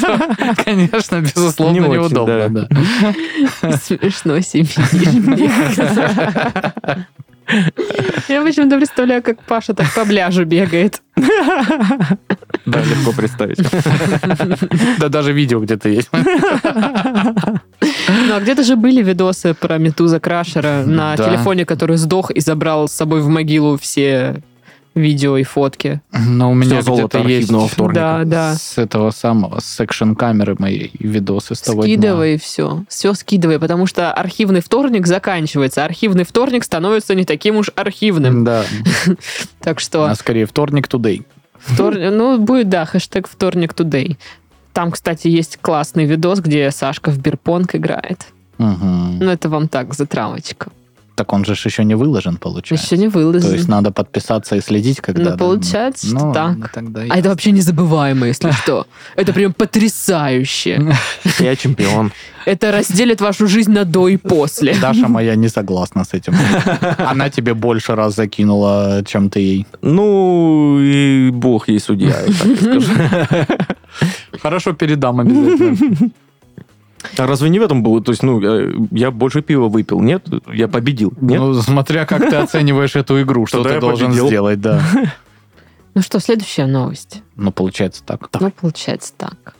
[0.00, 2.48] то, конечно, безусловно, Не очень, неудобно.
[2.48, 2.66] да.
[3.62, 3.72] да.
[3.76, 4.68] Смешно себе.
[8.28, 11.02] Я почему-то представляю, как Паша так по пляжу бегает.
[12.66, 13.58] Да, легко представить.
[14.98, 16.10] Да даже видео где-то есть.
[16.12, 22.86] Ну, а где-то же были видосы про Метуза Крашера на телефоне, который сдох и забрал
[22.86, 24.42] с собой в могилу все
[24.94, 26.00] видео и фотки.
[26.12, 27.50] Но у меня где-то есть.
[27.92, 28.54] Да, да.
[28.54, 31.92] с этого самого, с секшн-камеры моей видосы с того дня.
[31.94, 32.84] Скидывай все.
[32.88, 35.84] Все скидывай, потому что архивный вторник заканчивается.
[35.84, 38.44] Архивный вторник становится не таким уж архивным.
[38.44, 38.64] Да,
[39.60, 41.24] Так что а скорее вторник today.
[41.66, 44.16] втор- ну, будет, да, хэштег вторник today.
[44.72, 48.26] Там, кстати, есть классный видос, где Сашка в бирпонг играет.
[48.58, 49.18] Мгм.
[49.18, 50.70] Ну, это вам так, затравочка.
[51.18, 52.86] Так он же еще не выложен, получается.
[52.86, 53.52] Еще не То выложен.
[53.52, 55.32] есть надо подписаться и следить, когда...
[55.32, 56.46] Ну, получается, что Ну, так.
[56.46, 58.86] ладно, тогда А это вообще незабываемо, если что.
[59.16, 60.94] Это прям потрясающе.
[61.40, 62.12] Я чемпион.
[62.46, 64.74] Это разделит вашу жизнь на до и после.
[64.80, 66.34] Даша моя не согласна с этим.
[66.98, 69.66] Она тебе больше раз закинула, чем ты ей.
[69.82, 72.92] Ну, и бог ей судья, я так скажу.
[74.40, 76.10] Хорошо, передам обязательно.
[77.16, 78.02] А разве не в этом было?
[78.02, 80.26] То есть, ну, э, я больше пива выпил, нет?
[80.52, 81.40] Я победил, нет?
[81.40, 84.82] Ну, смотря как ты оцениваешь эту игру, что ты должен сделать, да.
[85.94, 87.24] Ну что, следующая новость.
[87.34, 88.28] Ну, получается так.
[88.38, 89.56] Ну, получается так.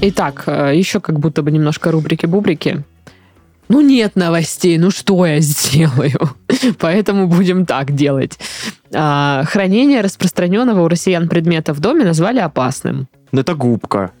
[0.00, 2.84] Итак, э, еще как будто бы немножко рубрики-бубрики.
[3.68, 6.30] Ну, нет новостей, ну что я сделаю?
[6.78, 8.38] Поэтому будем так делать.
[8.94, 13.08] А, Хранение распространенного у россиян предмета в доме назвали опасным.
[13.32, 14.12] Ну, Это губка.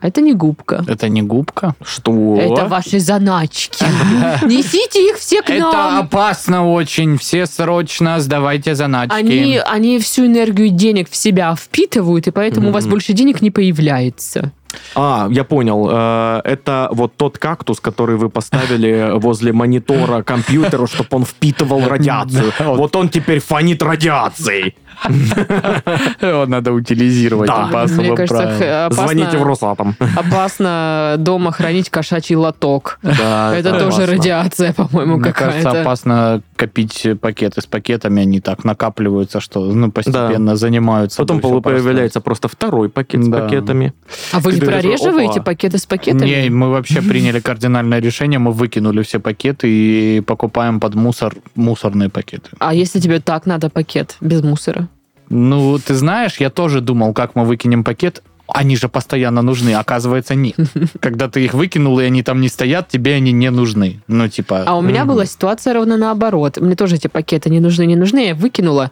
[0.00, 0.82] А это не губка.
[0.88, 1.74] Это не губка?
[1.84, 2.38] Что?
[2.40, 3.84] Это ваши заначки.
[4.46, 5.98] Несите их все к Это нам.
[6.04, 7.18] опасно очень.
[7.18, 9.14] Все срочно сдавайте заначки.
[9.14, 13.50] Они, они всю энергию денег в себя впитывают, и поэтому у вас больше денег не
[13.50, 14.52] появляется.
[14.94, 15.88] А, я понял.
[15.90, 22.52] Э, Это вот тот кактус, который вы поставили возле монитора компьютера, чтобы он впитывал радиацию.
[22.60, 22.94] Вот.
[22.96, 24.76] Он теперь фонит радиацией.
[25.08, 27.68] Его надо утилизировать Да.
[27.72, 28.92] по особым Мне кажется, правилам.
[28.92, 29.96] Звоните в Росатом.
[30.16, 32.98] опасно дома хранить кошачий лоток.
[33.02, 34.06] Да, Это тоже опасно.
[34.06, 35.80] радиация, по-моему, Мне кажется, какая-то.
[35.82, 41.16] опасно копить пакеты с пакетами, они так накапливаются, что ну, постепенно занимаются.
[41.22, 43.40] Потом появляется просто второй пакет с Да.
[43.40, 43.94] пакетами.
[44.32, 45.42] А вы не прореживаете опа.
[45.52, 46.28] пакеты с пакетами?
[46.28, 52.10] Не, мы вообще приняли кардинальное решение, мы выкинули все пакеты и покупаем под мусор мусорные
[52.10, 52.50] пакеты.
[52.58, 54.88] А если тебе так надо пакет без мусора?
[55.30, 58.22] Ну, ты знаешь, я тоже думал, как мы выкинем пакет.
[58.54, 60.56] Они же постоянно нужны, оказывается, нет.
[61.00, 64.00] Когда ты их выкинул, и они там не стоят, тебе они не нужны.
[64.08, 64.64] Ну, типа...
[64.66, 66.58] А у меня была ситуация ровно наоборот.
[66.58, 68.26] Мне тоже эти пакеты не нужны, не нужны.
[68.28, 68.90] Я выкинула.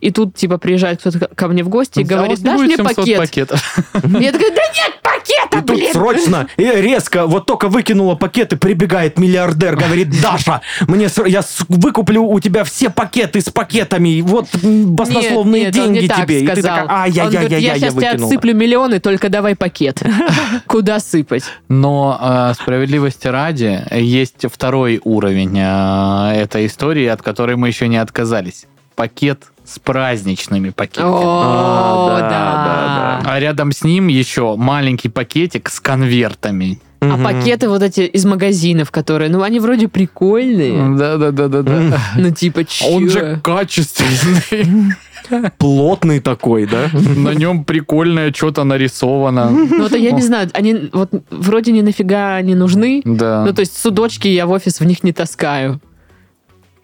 [0.00, 2.60] И тут, типа, приезжает кто-то ко мне в гости и «Да, у говорит, не дашь
[2.60, 3.18] мне 700 пакет?
[3.18, 3.78] пакетов».
[3.94, 5.92] Я такая, да нет пакета, И тут блин!
[5.92, 12.24] срочно, и резко, вот только выкинула пакеты, прибегает миллиардер, говорит, Даша, мне я с- выкуплю
[12.24, 16.40] у тебя все пакеты с пакетами, вот баснословные Нет, нет, он деньги не так тебе.
[16.42, 16.76] И ты сказал.
[16.86, 17.18] такая, Он говорит,
[17.52, 18.26] ай-яй-яй-яй, я я сейчас тебе выкинула.
[18.28, 20.02] отсыплю миллионы, только давай пакет.
[20.66, 21.44] Куда сыпать?
[21.68, 27.96] Но э, справедливости ради, есть второй уровень э, этой истории, от которой мы еще не
[27.96, 28.66] отказались.
[28.94, 31.08] Пакет с праздничными пакетами.
[31.08, 33.20] О, да, да.
[33.22, 36.80] да, А рядом с ним еще маленький пакетик с конвертами.
[37.00, 37.22] А Мгм.
[37.24, 40.96] пакеты вот эти из магазинов, которые, ну, они вроде прикольные.
[40.96, 41.98] Да, да, да, да, да.
[42.16, 42.86] Ну, типа, чё?
[42.86, 44.94] Он же качественный.
[45.58, 46.88] Плотный такой, да?
[46.92, 49.50] На нем прикольное что-то нарисовано.
[49.50, 53.02] Ну, это я не знаю, они вот вроде ни нафига не нужны.
[53.04, 53.44] Да.
[53.44, 55.80] Ну, то есть судочки я в офис в них не таскаю.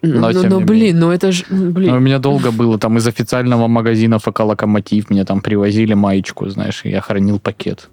[0.05, 0.95] Но ну, не блин, менее.
[0.95, 2.03] ну это же, ну, Ну, У блин.
[2.03, 5.09] меня долго было там из официального магазина ФК «Локомотив».
[5.09, 7.89] Мне там привозили маечку, знаешь, и я хранил пакет.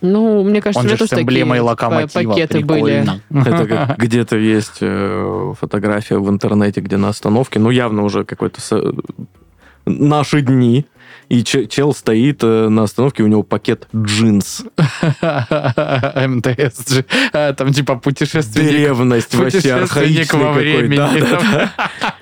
[0.00, 2.30] Ну, мне кажется, Он у же с эмблемой такие «Локомотива».
[2.32, 3.04] пакеты были.
[3.04, 3.20] Прикольно.
[3.30, 8.60] Это как где-то есть э, фотография в интернете, где на остановке, ну явно уже какой-то
[8.60, 8.92] со-
[9.86, 10.86] наши дни,
[11.28, 14.64] и че- чел стоит э, на остановке, у него пакет джинс.
[16.26, 16.98] МТС.
[17.32, 18.70] А, Там типа путешественник.
[18.70, 21.00] Древность вообще архаичный во времени.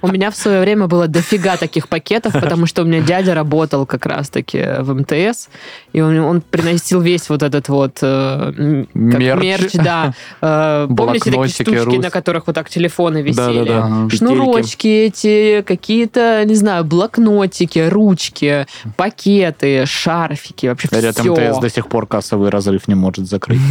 [0.03, 3.87] У меня в свое время было дофига таких пакетов, потому что у меня дядя работал
[3.87, 5.49] как раз-таки в МТС,
[5.93, 9.43] и он, он приносил весь вот этот вот э, Мерч.
[9.43, 10.14] мерч, да.
[10.41, 12.03] Э, Помните такие штучки, рус.
[12.05, 14.11] на которых вот так телефоны висели?
[14.16, 18.66] Шнурочки эти, какие-то, не знаю, блокнотики, ручки,
[18.97, 21.31] пакеты, шарфики, вообще Говорят, все.
[21.33, 23.61] МТС до сих пор кассовый разрыв не может закрыть.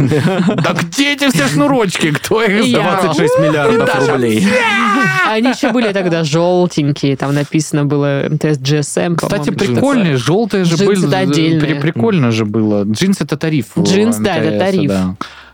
[0.62, 2.10] Да где эти все шнурочки?
[2.12, 3.02] Кто их сдавал?
[3.04, 4.46] 26 миллиардов рублей.
[5.28, 9.16] Они еще были тогда желтенькие, там написано было МТС GSM.
[9.16, 11.58] Кстати, прикольные, желтые же Джинсы были.
[11.60, 12.84] при- Прикольно же было.
[12.84, 13.66] Джинс это тариф.
[13.78, 14.90] Джинс, да, это тариф.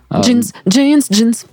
[0.08, 1.46] А, Джинс, джинс, джинс.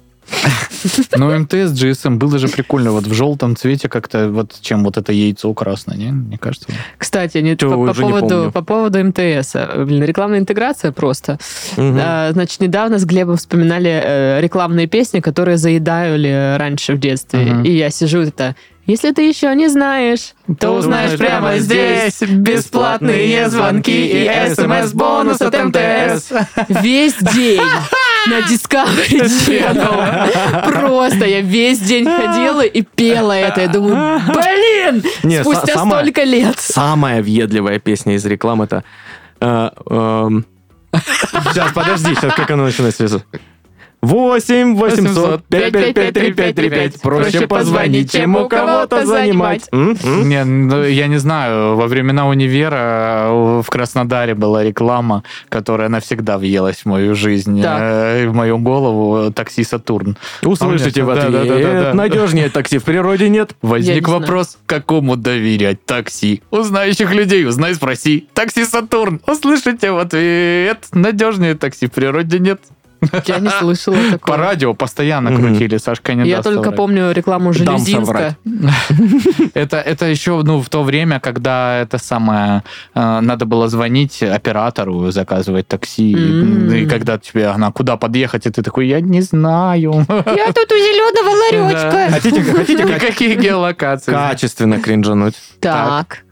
[1.15, 2.91] Ну, МТС, GSM было же прикольно.
[2.91, 6.11] Вот в желтом цвете как-то, вот чем вот это яйцо красное, не?
[6.11, 6.67] Мне кажется.
[6.97, 8.51] Кстати, не, Чё, по, по не поводу, помню.
[8.51, 9.55] по поводу МТС.
[9.77, 11.39] Блин, рекламная интеграция просто.
[11.77, 11.99] Мгм.
[12.01, 17.39] А, значит, недавно с Глебом вспоминали э, рекламные песни, которые заедали раньше в детстве.
[17.39, 17.63] Мгм.
[17.63, 18.55] И я сижу это...
[18.85, 22.19] Если ты еще не знаешь, то узнаешь прямо здесь.
[22.21, 26.31] Бесплатные звонки и смс-бонус от МТС.
[26.67, 27.61] Весь день
[28.27, 30.81] на Discovery Channel.
[30.81, 33.61] Просто я весь день ходила и пела это.
[33.61, 36.59] Я думаю, блин, Не, спустя самое- столько лет.
[36.59, 38.83] Самая въедливая песня из рекламы это...
[40.93, 43.23] Сейчас, подожди, сейчас как она начинается?
[44.03, 49.69] 8 800 555 Проще позвонить, чем у кого-то занимать.
[49.71, 56.37] Не, ну, я не знаю, во времена универа э, в Краснодаре была реклама, которая навсегда
[56.37, 60.17] въелась в мою жизнь, э, в мою голову, такси «Сатурн».
[60.43, 61.83] Услышите в Да, да, да, да, ответ.
[61.83, 61.93] да.
[61.93, 63.55] Надежнее такси в природе нет.
[63.61, 66.41] Возник не вопрос, кому доверять такси?
[66.51, 68.27] У знающих людей узнай, спроси.
[68.33, 69.21] Такси «Сатурн».
[69.27, 70.87] Услышите в ответ.
[70.91, 72.59] Надежнее такси в природе нет.
[73.25, 74.37] Я не слышала По такого.
[74.37, 76.77] радио постоянно крутили, Сашка не Я даст только соврать.
[76.77, 78.37] помню рекламу Железинска.
[79.53, 82.63] Это, это еще ну, в то время, когда это самое
[82.95, 86.11] э, надо было звонить оператору, заказывать такси.
[86.11, 90.05] И когда тебе она куда подъехать, и ты такой, я не знаю.
[90.09, 92.07] Я тут у зеленого ларечка.
[92.11, 94.11] Хотите, хотите ка- Какие геолокации?
[94.11, 95.35] качественно кринжануть?
[95.59, 96.23] Так.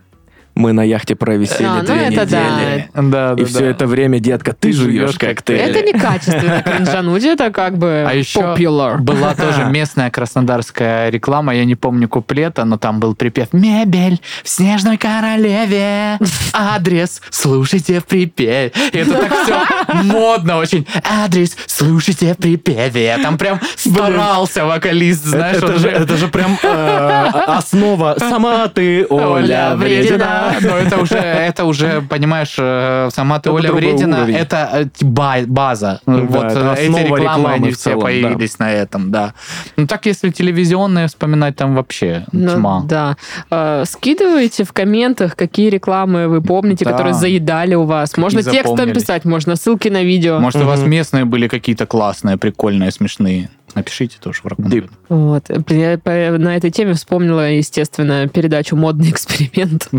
[0.62, 2.40] Мы на яхте провисели А, ну две это да.
[2.40, 2.90] недели.
[2.94, 5.58] Да, И все это время, детка, ты жуешь коктейль.
[5.58, 8.98] Это не качественно кринжануть, это как бы А еще popular.
[8.98, 14.50] была тоже местная краснодарская реклама, я не помню куплета, но там был припев «Мебель в
[14.50, 16.20] снежной королеве,
[16.54, 18.72] адрес слушайте в припеве».
[18.92, 20.86] И это так все модно очень.
[21.04, 23.18] Адрес слушайте в припеве.
[23.24, 25.58] Там прям старался вокалист, знаешь.
[25.58, 28.16] это, же, это же прям э, основа.
[28.20, 30.51] Сама ты, Оля, вредина.
[30.62, 36.02] Но это уже, это уже, понимаешь, э, сама ты Оля Вредина, это э, ба- база.
[36.06, 39.34] вот э, эти рекламы, они все появились на этом, да.
[39.78, 42.82] Ну так, если телевизионные вспоминать, там вообще Ну, тьма.
[42.86, 43.18] да.
[43.50, 48.18] Э, Скидывайте в комментах, какие рекламы вы помните, которые заедали у вас.
[48.18, 50.40] Можно текстом писать, можно ссылки на видео.
[50.40, 53.50] Может, у вас местные были какие-то классные, прикольные, смешные.
[53.76, 54.90] Напишите тоже в Дип.
[54.90, 54.92] ракомент.
[55.10, 55.46] Вот.
[55.70, 56.00] Я
[56.38, 59.90] на этой теме вспомнила, естественно, передачу «Модный эксперимент».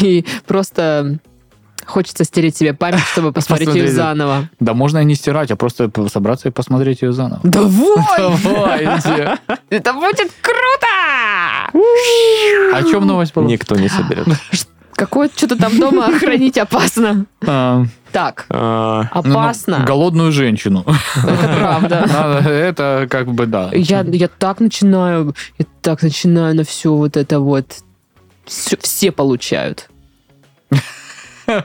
[0.00, 1.18] И просто
[1.86, 4.50] хочется стереть себе память, чтобы посмотреть ее заново.
[4.60, 7.40] Да можно и не стирать, а просто собраться и посмотреть ее заново.
[7.44, 8.34] Давай!
[8.42, 9.38] Давайте.
[9.70, 11.70] Это будет круто!
[12.74, 13.46] О чем новость была?
[13.46, 14.26] Никто не соберет.
[14.96, 17.26] Какое что-то там дома хранить опасно.
[17.46, 19.84] А, Так, А, ну, ну, опасно.
[19.86, 20.84] Голодную женщину.
[21.16, 21.96] Это правда.
[22.46, 23.70] Это как бы да.
[23.72, 27.66] Я, я так начинаю, я так начинаю на все вот это вот.
[28.46, 29.88] Все получают.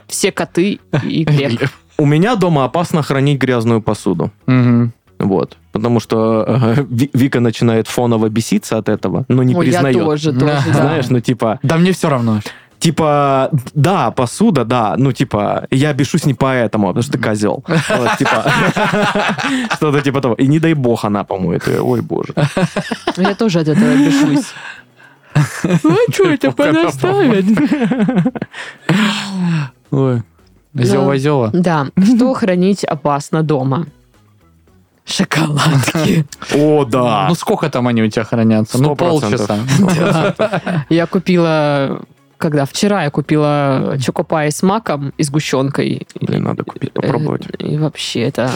[0.07, 1.69] Все коты и Глеб.
[1.97, 4.31] У меня дома опасно хранить грязную посуду.
[5.19, 5.57] Вот.
[5.71, 9.97] Потому что э, Ви- Вика начинает фоново беситься от этого, но не Ой, я признает.
[9.99, 10.73] тоже, тоже, да.
[10.73, 12.41] Знаешь, ну типа, Да мне все равно.
[12.81, 17.63] Типа, да, посуда, да, ну типа, я бешусь не поэтому, потому что ты козел.
[17.67, 18.45] Вот, типа,
[19.75, 20.33] что-то типа того.
[20.33, 22.33] И не дай бог она помоет ее, ой боже.
[23.17, 24.53] Я тоже от этого бешусь.
[25.83, 27.57] Ну, а что это понаставить?
[29.91, 30.23] Ой.
[30.73, 31.51] Зева-зева.
[31.53, 33.85] Да, что хранить опасно дома?
[35.05, 36.25] Шоколадки.
[36.55, 37.25] О, да.
[37.27, 38.81] Ну сколько там они у тебя хранятся?
[38.81, 39.59] Ну полчаса.
[40.89, 42.01] Я купила...
[42.41, 42.65] Когда?
[42.65, 46.07] Вчера я купила чокопай с маком и сгущенкой.
[46.19, 47.45] Блин, надо купить, попробовать.
[47.59, 48.49] Э, И вообще это...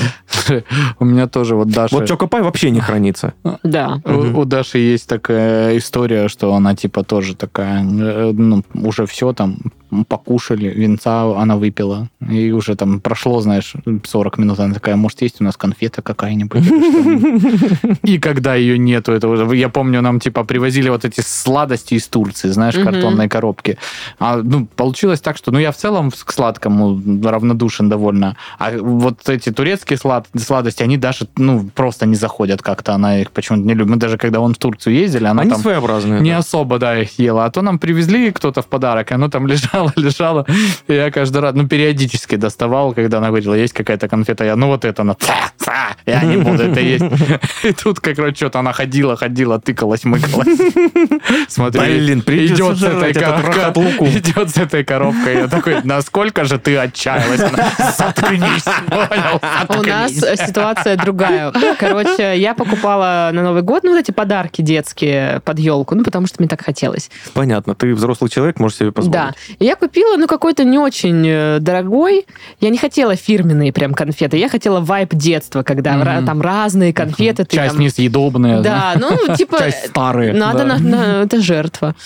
[1.00, 1.96] У меня тоже вот Даша...
[1.96, 3.36] Вот Чокопай вообще не хранится.
[3.62, 4.02] Да.
[4.04, 9.58] У, Даши есть такая история, что она типа тоже такая, э, ну, уже все там
[10.04, 13.74] покушали, винца она выпила, и уже там прошло, знаешь,
[14.04, 16.62] 40 минут, она такая, может, есть у нас конфета какая-нибудь?
[16.66, 21.22] или что-нибудь?» И когда ее нету, это уже, я помню, нам типа привозили вот эти
[21.22, 23.78] сладости из Турции, знаешь, картонные коробки.
[24.20, 29.30] А, ну, получилось так, что, ну, я в целом к сладкому равнодушен довольно, а вот
[29.30, 33.74] эти турецкие слад- сладости, они даже, ну, просто не заходят как-то, она их почему-то не
[33.74, 33.92] любит.
[33.92, 36.22] Мы даже когда вон в Турцию ездили, она Они там своеобразные.
[36.22, 36.38] не да.
[36.40, 37.46] особо, да, их ела.
[37.46, 40.46] А то нам привезли кто-то в подарок, и оно там лежало, лежало.
[40.88, 44.68] И я каждый раз, ну, периодически доставал, когда она говорила, есть какая-то конфета, я, ну,
[44.68, 45.16] вот это, она,
[45.66, 47.04] «Ца, ца, я не буду это есть.
[47.64, 50.48] И тут как раз что-то она ходила, ходила, тыкалась, мыкалась.
[51.48, 54.08] Смотри, Блин, придется идет с этой лукум.
[54.10, 55.36] идет с этой коробкой.
[55.36, 57.42] Я такой, насколько же ты отчаялась?
[57.42, 59.42] Она, Заткнись, понял?
[59.70, 60.48] У нас Заткнись».
[60.48, 61.52] ситуация другая.
[61.80, 66.28] Короче, я покупала на Новый год, ну, вот эти подарки детские под елку, ну, потому
[66.28, 67.10] что мне так хотелось.
[67.34, 69.14] Понятно, ты взрослый человек, можешь себе позволить.
[69.14, 69.34] Да.
[69.60, 72.26] И я купила, ну, какой-то не очень э, дорогой.
[72.60, 74.38] Я не хотела фирменные прям конфеты.
[74.38, 76.08] Я хотела вайп детства, когда Мгм.
[76.08, 77.46] ра- там разные конфеты.
[77.46, 78.62] ты Часть там- несъедобная.
[78.62, 79.58] Да, ну, типа...
[79.60, 80.34] Часть старые.
[80.34, 80.66] Надо, да.
[80.66, 81.96] на, на- это жертва.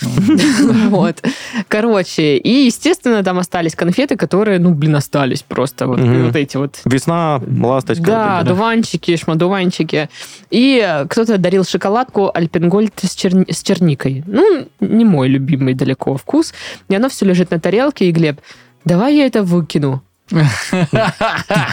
[0.90, 1.22] Вот.
[1.68, 5.86] Короче, и, естественно, там остались конфеты, которые, ну, блин, остались просто.
[5.86, 6.00] Вот,
[6.36, 8.04] эти вот Весна, ласточка.
[8.04, 10.08] да, вот эти, дуванчики, шмадуванчики.
[10.50, 14.22] И кто-то дарил шоколадку Альпенгольд с, черни- с черникой.
[14.26, 16.52] Ну, не мой любимый далеко вкус.
[16.88, 18.40] И оно все лежит на тарелке, и Глеб,
[18.84, 20.02] давай я это выкину.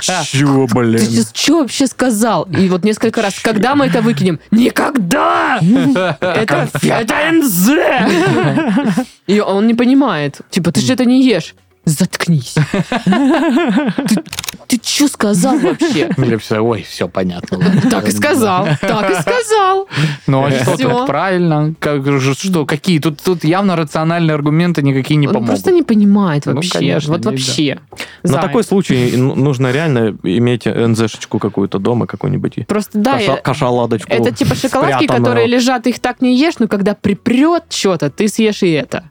[0.02, 1.00] Чё, блин?
[1.00, 2.44] Ты сейчас что вообще сказал?
[2.44, 4.40] И вот несколько раз, когда мы это выкинем?
[4.52, 5.60] Никогда!
[6.20, 7.70] Это, это НЗ!
[9.28, 10.42] И он не понимает.
[10.50, 11.56] Типа, ты же это не ешь.
[11.88, 12.54] Заткнись.
[13.06, 14.22] Ты,
[14.68, 16.10] ты что сказал вообще?
[16.18, 17.60] Глеб всегда, ой, все понятно.
[17.60, 17.82] ладно».
[17.90, 19.88] Так и сказал, так и сказал.
[20.28, 20.90] Ну, а что Всё.
[20.90, 21.74] тут правильно?
[21.80, 22.04] Как
[22.38, 23.00] что, какие?
[23.00, 25.50] Тут, тут явно рациональные аргументы никакие не Он помогут.
[25.56, 26.74] просто не понимает Ну, вообще.
[26.74, 27.80] конечно, вот вообще.
[28.24, 32.68] На такой случай ну, нужно реально иметь НЗшечку какую-то дома, какую-нибудь.
[32.68, 34.12] Просто да, Каша- я- кашаладочку.
[34.12, 35.24] это типа шоколадки, спрятанную.
[35.24, 39.06] которые лежат, их так не ешь, но когда припрет что-то, ты съешь и это.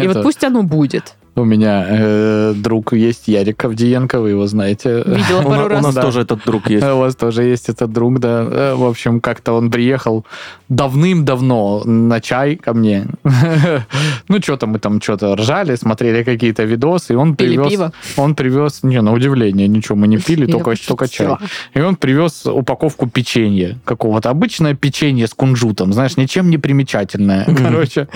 [0.00, 1.14] И вот пусть оно будет.
[1.34, 5.02] У меня э, друг есть Ярик Авдиенко, вы его знаете.
[5.06, 5.82] Видела У, пару у раз.
[5.82, 6.02] нас да.
[6.02, 6.84] тоже этот друг есть.
[6.84, 8.46] У вас тоже есть этот друг, да.
[8.50, 10.26] Э, В общем, как-то он приехал
[10.68, 13.06] давным-давно на чай ко мне.
[14.28, 17.70] Ну, что-то мы там что-то ржали, смотрели какие-то видосы, и он Пили привез...
[17.70, 17.92] пиво.
[18.16, 21.36] Он привез, не, на удивление, ничего мы не пили, только, только чай.
[21.74, 24.30] И он привез упаковку печенья какого-то.
[24.30, 27.44] Обычное печенье с кунжутом, знаешь, ничем не примечательное.
[27.62, 28.08] Короче,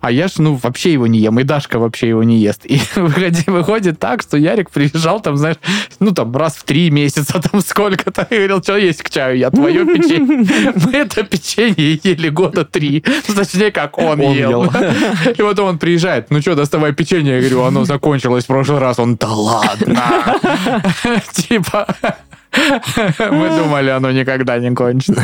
[0.00, 2.62] а я ж, ну, вообще его не ем, и Дашка вообще его не ест.
[2.64, 5.56] И выходи- выходит так, что Ярик приезжал там, знаешь,
[6.00, 9.50] ну, там, раз в три месяца, там, сколько-то, и говорил, что есть к чаю, я
[9.50, 10.72] твое печенье.
[10.84, 13.04] Мы это печенье ели года три.
[13.34, 14.64] Точнее, как он, Он ел.
[14.64, 14.72] ел.
[15.36, 17.34] И вот он приезжает, ну что, доставай печенье.
[17.36, 18.98] Я говорю, оно закончилось в прошлый раз.
[18.98, 20.02] Он, да ладно.
[21.32, 21.86] Типа,
[23.30, 25.22] мы думали, оно никогда не кончится.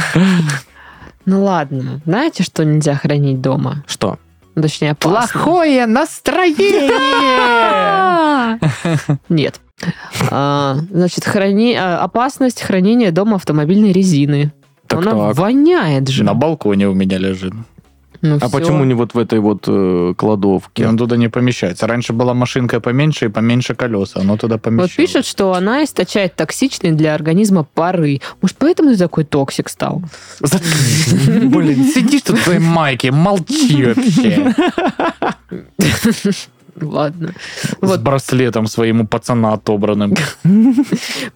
[1.26, 2.00] Ну ладно.
[2.04, 3.82] Знаете, что нельзя хранить дома?
[3.86, 4.18] Что?
[4.54, 5.32] Ну, Точнее, опасно.
[5.32, 8.60] Плохое настроение!
[9.28, 9.60] Нет.
[10.30, 11.74] А, значит, храни...
[11.74, 14.52] а, опасность хранения дома автомобильной резины.
[14.86, 15.36] Так, Она так.
[15.36, 16.24] воняет же.
[16.24, 17.52] На балконе у меня лежит.
[18.26, 18.48] Ну, А всё.
[18.58, 20.88] почему не вот в этой вот э, кладовке?
[20.88, 21.86] Он туда не помещается.
[21.86, 24.20] Раньше была машинка поменьше и поменьше колеса.
[24.20, 24.92] Оно туда Вот помещалось.
[24.92, 28.20] пишет, что она источает токсичные для организма пары.
[28.40, 30.02] Может, поэтому ты такой токсик стал?
[30.40, 34.54] Блин, сидишь тут в своей майке, молчи вообще.
[36.80, 37.34] Ладно.
[37.62, 38.00] С Вот.
[38.00, 40.14] браслетом своим у пацана отобранным.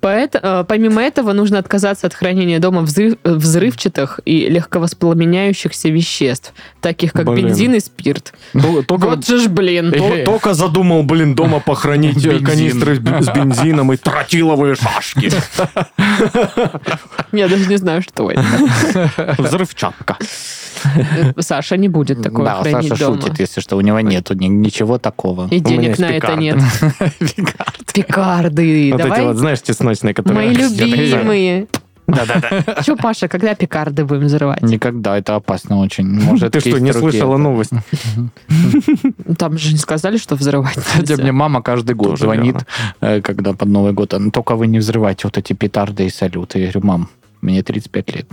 [0.03, 7.12] Э, помимо этого, нужно отказаться от хранения дома взрыв- э, взрывчатых и легковоспламеняющихся веществ, таких
[7.12, 8.32] как бензин и спирт.
[8.55, 9.93] Вот же ж, блин.
[9.93, 12.45] то- только задумал, блин, дома похоронить э, Бензин.
[12.47, 15.30] канистры с бен- с бензином и тротиловые шашки.
[17.32, 18.43] Я даже не знаю, что это.
[19.39, 20.16] Взрывчатка.
[20.84, 24.47] Э, Саша не будет такое Да, хранить Саша шутит, если что, у него нету ни-
[24.47, 25.28] ничего такого.
[25.33, 26.59] И У меня денег на это нет.
[27.93, 28.91] Пикарды.
[28.93, 29.24] Вот эти Давай.
[29.24, 30.49] вот, знаешь, чесночные, которые...
[30.49, 31.66] Мои любимые.
[32.09, 32.83] Да-да-да.
[32.83, 34.62] Че, Паша, когда пикарды будем взрывать?
[34.62, 36.07] Никогда, это опасно очень.
[36.07, 37.72] Может, Ты что, не слышала новость?
[39.37, 42.57] Там же не сказали, что взрывать Хотя мне мама каждый год звонит,
[43.01, 44.14] э, когда под Новый год.
[44.18, 46.61] «Ну, Только вы не взрывайте вот эти петарды и салюты.
[46.61, 47.09] Я говорю, мам,
[47.43, 48.26] мне 35 лет.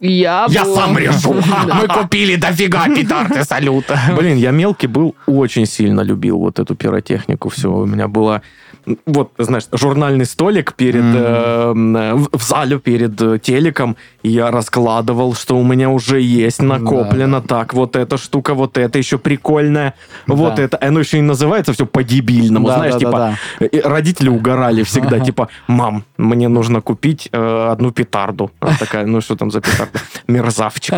[0.00, 1.34] Я, Я был- сам решу.
[1.66, 1.74] Да.
[1.82, 3.98] Мы купили дофига петард и салюта.
[4.16, 7.48] Блин, я мелкий был, очень сильно любил вот эту пиротехнику.
[7.50, 8.40] Все, у меня была
[9.06, 11.16] вот, знаешь, журнальный столик перед Мгм.
[11.96, 16.62] э, в в зале перед э, телеком, и я раскладывал, что у меня уже есть
[16.62, 17.40] накоплено.
[17.42, 19.94] Так, вот эта штука, вот это еще прикольная,
[20.26, 20.62] вот Да.
[20.62, 20.78] это.
[20.80, 23.66] Оно еще и называется все по-дебильному, Да, знаешь, да, да, типа да.
[23.66, 25.24] и родители угорали всегда, Ага.
[25.24, 28.50] типа, мам, мне нужно купить э, одну петарду.
[28.60, 29.98] Она такая, ну что там за петарда?
[30.28, 30.94] Мерзавчик.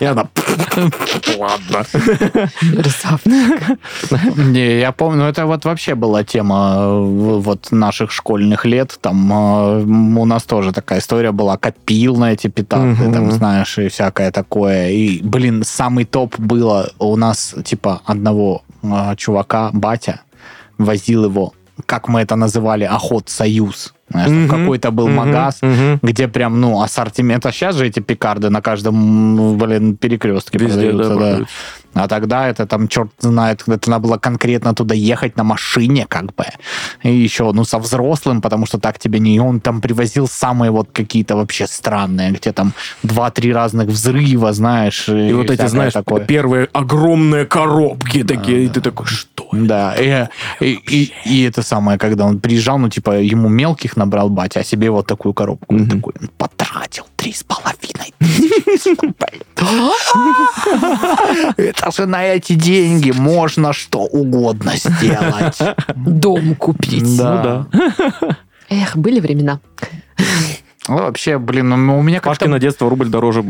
[0.00, 0.28] И она,
[1.38, 1.84] ладно.
[2.82, 3.78] Красавчик.
[4.36, 8.98] Не, я помню, это вот вообще была тема в- вот наших школьных лет.
[9.00, 11.56] Там м, у нас тоже такая история была.
[11.56, 13.12] Копил на эти петарды, Мгм.
[13.12, 14.90] там, знаешь, и всякое такое.
[14.90, 20.20] И, блин, самый топ было у нас, типа, одного э, чувака, батя,
[20.78, 21.52] возил его,
[21.86, 23.92] как мы это называли, охот союз.
[24.08, 24.48] Знаешь, там Мгм.
[24.60, 26.00] какой-то был Мгм, магаз, мгм.
[26.02, 27.46] где прям, ну, ассортимент.
[27.46, 31.16] А сейчас же эти пикарды на каждом, блин, перекрестке Везде, да, продаются, да.
[31.16, 31.54] продаются.
[31.94, 36.34] А тогда это там, черт знает, это надо было конкретно туда ехать на машине, как
[36.36, 36.44] бы.
[37.02, 39.34] И еще, ну, со взрослым, потому что так тебе не...
[39.36, 42.72] И он там привозил самые вот какие-то вообще странные, где там
[43.02, 45.08] два-три разных взрыва, знаешь.
[45.08, 46.24] И вот эти, знаешь, такое.
[46.24, 49.48] первые огромные коробки такие, и ты такой, что?
[49.52, 50.28] Да, и,
[50.60, 54.64] и, и- и это самое, когда он приезжал, ну, типа, ему мелких набрал батя, а
[54.64, 55.74] себе вот такую коробку.
[55.74, 55.88] Мгм.
[55.90, 58.14] такой, он потратил три с половиной.
[61.58, 65.58] Это же на эти деньги можно что угодно сделать.
[65.96, 67.18] Дом купить.
[67.18, 67.66] Да.
[68.70, 69.60] Эх, были времена.
[70.88, 72.30] Ну, вообще, блин, ну, у меня как-то...
[72.30, 73.44] Пашкино детство рубль дороже,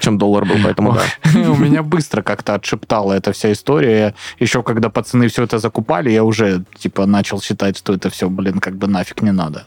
[0.00, 1.02] чем доллар был, поэтому да.
[1.50, 4.14] У меня быстро как-то отшептала эта вся история.
[4.38, 8.60] Еще когда пацаны все это закупали, я уже, типа, начал считать, что это все, блин,
[8.60, 9.64] как бы нафиг не надо.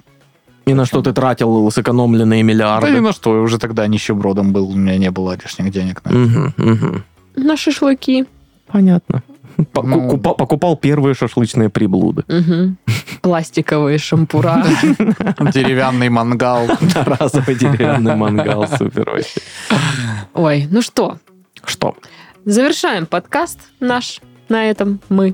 [0.68, 3.02] И на что ты тратил сэкономленные Да ни миллиарды.
[3.02, 6.02] на что, я уже тогда нищебродом был, у меня не было лишних денег.
[6.06, 6.18] на это.
[6.20, 7.04] Мгм, мгм.
[7.36, 8.26] На шашлыки.
[8.68, 9.22] Понятно.
[9.72, 10.10] По- Ну.
[10.10, 12.24] купа- Покупал первые шашлычные приблуды.
[12.28, 12.78] Мгм.
[13.22, 14.64] Пластиковые шампура.
[15.54, 16.68] Деревянный мангал.
[16.96, 19.40] Разовый деревянный мангал, супер вообще.
[20.34, 21.18] Ой, ну что,
[21.66, 21.96] Что?
[22.46, 25.34] завершаем подкаст наш на этом мы.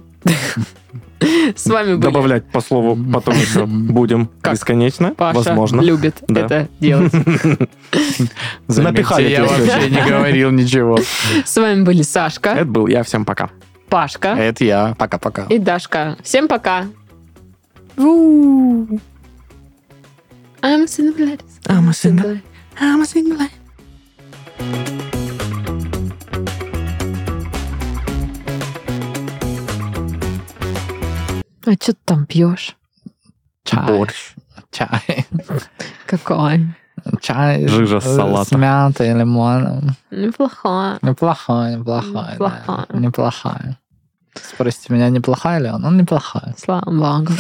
[1.56, 4.54] С вами были Добавлять по слову потом еще будем Как?
[4.54, 5.14] бесконечно.
[5.16, 5.82] Паша Возможно.
[5.82, 6.42] любит Да.
[6.46, 7.14] это делать.
[8.68, 10.98] Напихали я вообще не говорил ничего.
[11.46, 12.50] С вами были Сашка.
[12.52, 13.04] Это был я.
[13.04, 13.50] Всем пока.
[13.90, 14.96] Пашка Это я.
[14.98, 15.44] Пока-пока.
[15.50, 16.18] и Дашка.
[16.24, 16.86] Всем пока.
[17.98, 19.00] I'm
[20.62, 21.42] a single lady.
[21.68, 22.40] I'm a single-
[22.80, 23.52] I'm a single lady.
[31.66, 32.76] А что ты там пьешь?
[33.64, 33.88] Чай.
[33.88, 34.34] Борщ.
[34.72, 35.26] Чай.
[36.06, 36.68] Какой?
[37.22, 37.68] Чай.
[37.68, 38.50] Жижа с салата.
[38.50, 39.96] С мятой и лимоном.
[40.12, 40.98] Неплохой.
[41.02, 42.14] Неплохая, неплохая.
[42.14, 42.34] да.
[42.34, 42.86] Неплохая.
[42.90, 43.78] Неплохая.
[44.36, 45.86] Спросите меня, неплохая ли он?
[45.86, 46.54] Он неплохая.
[46.58, 47.34] Слава богу.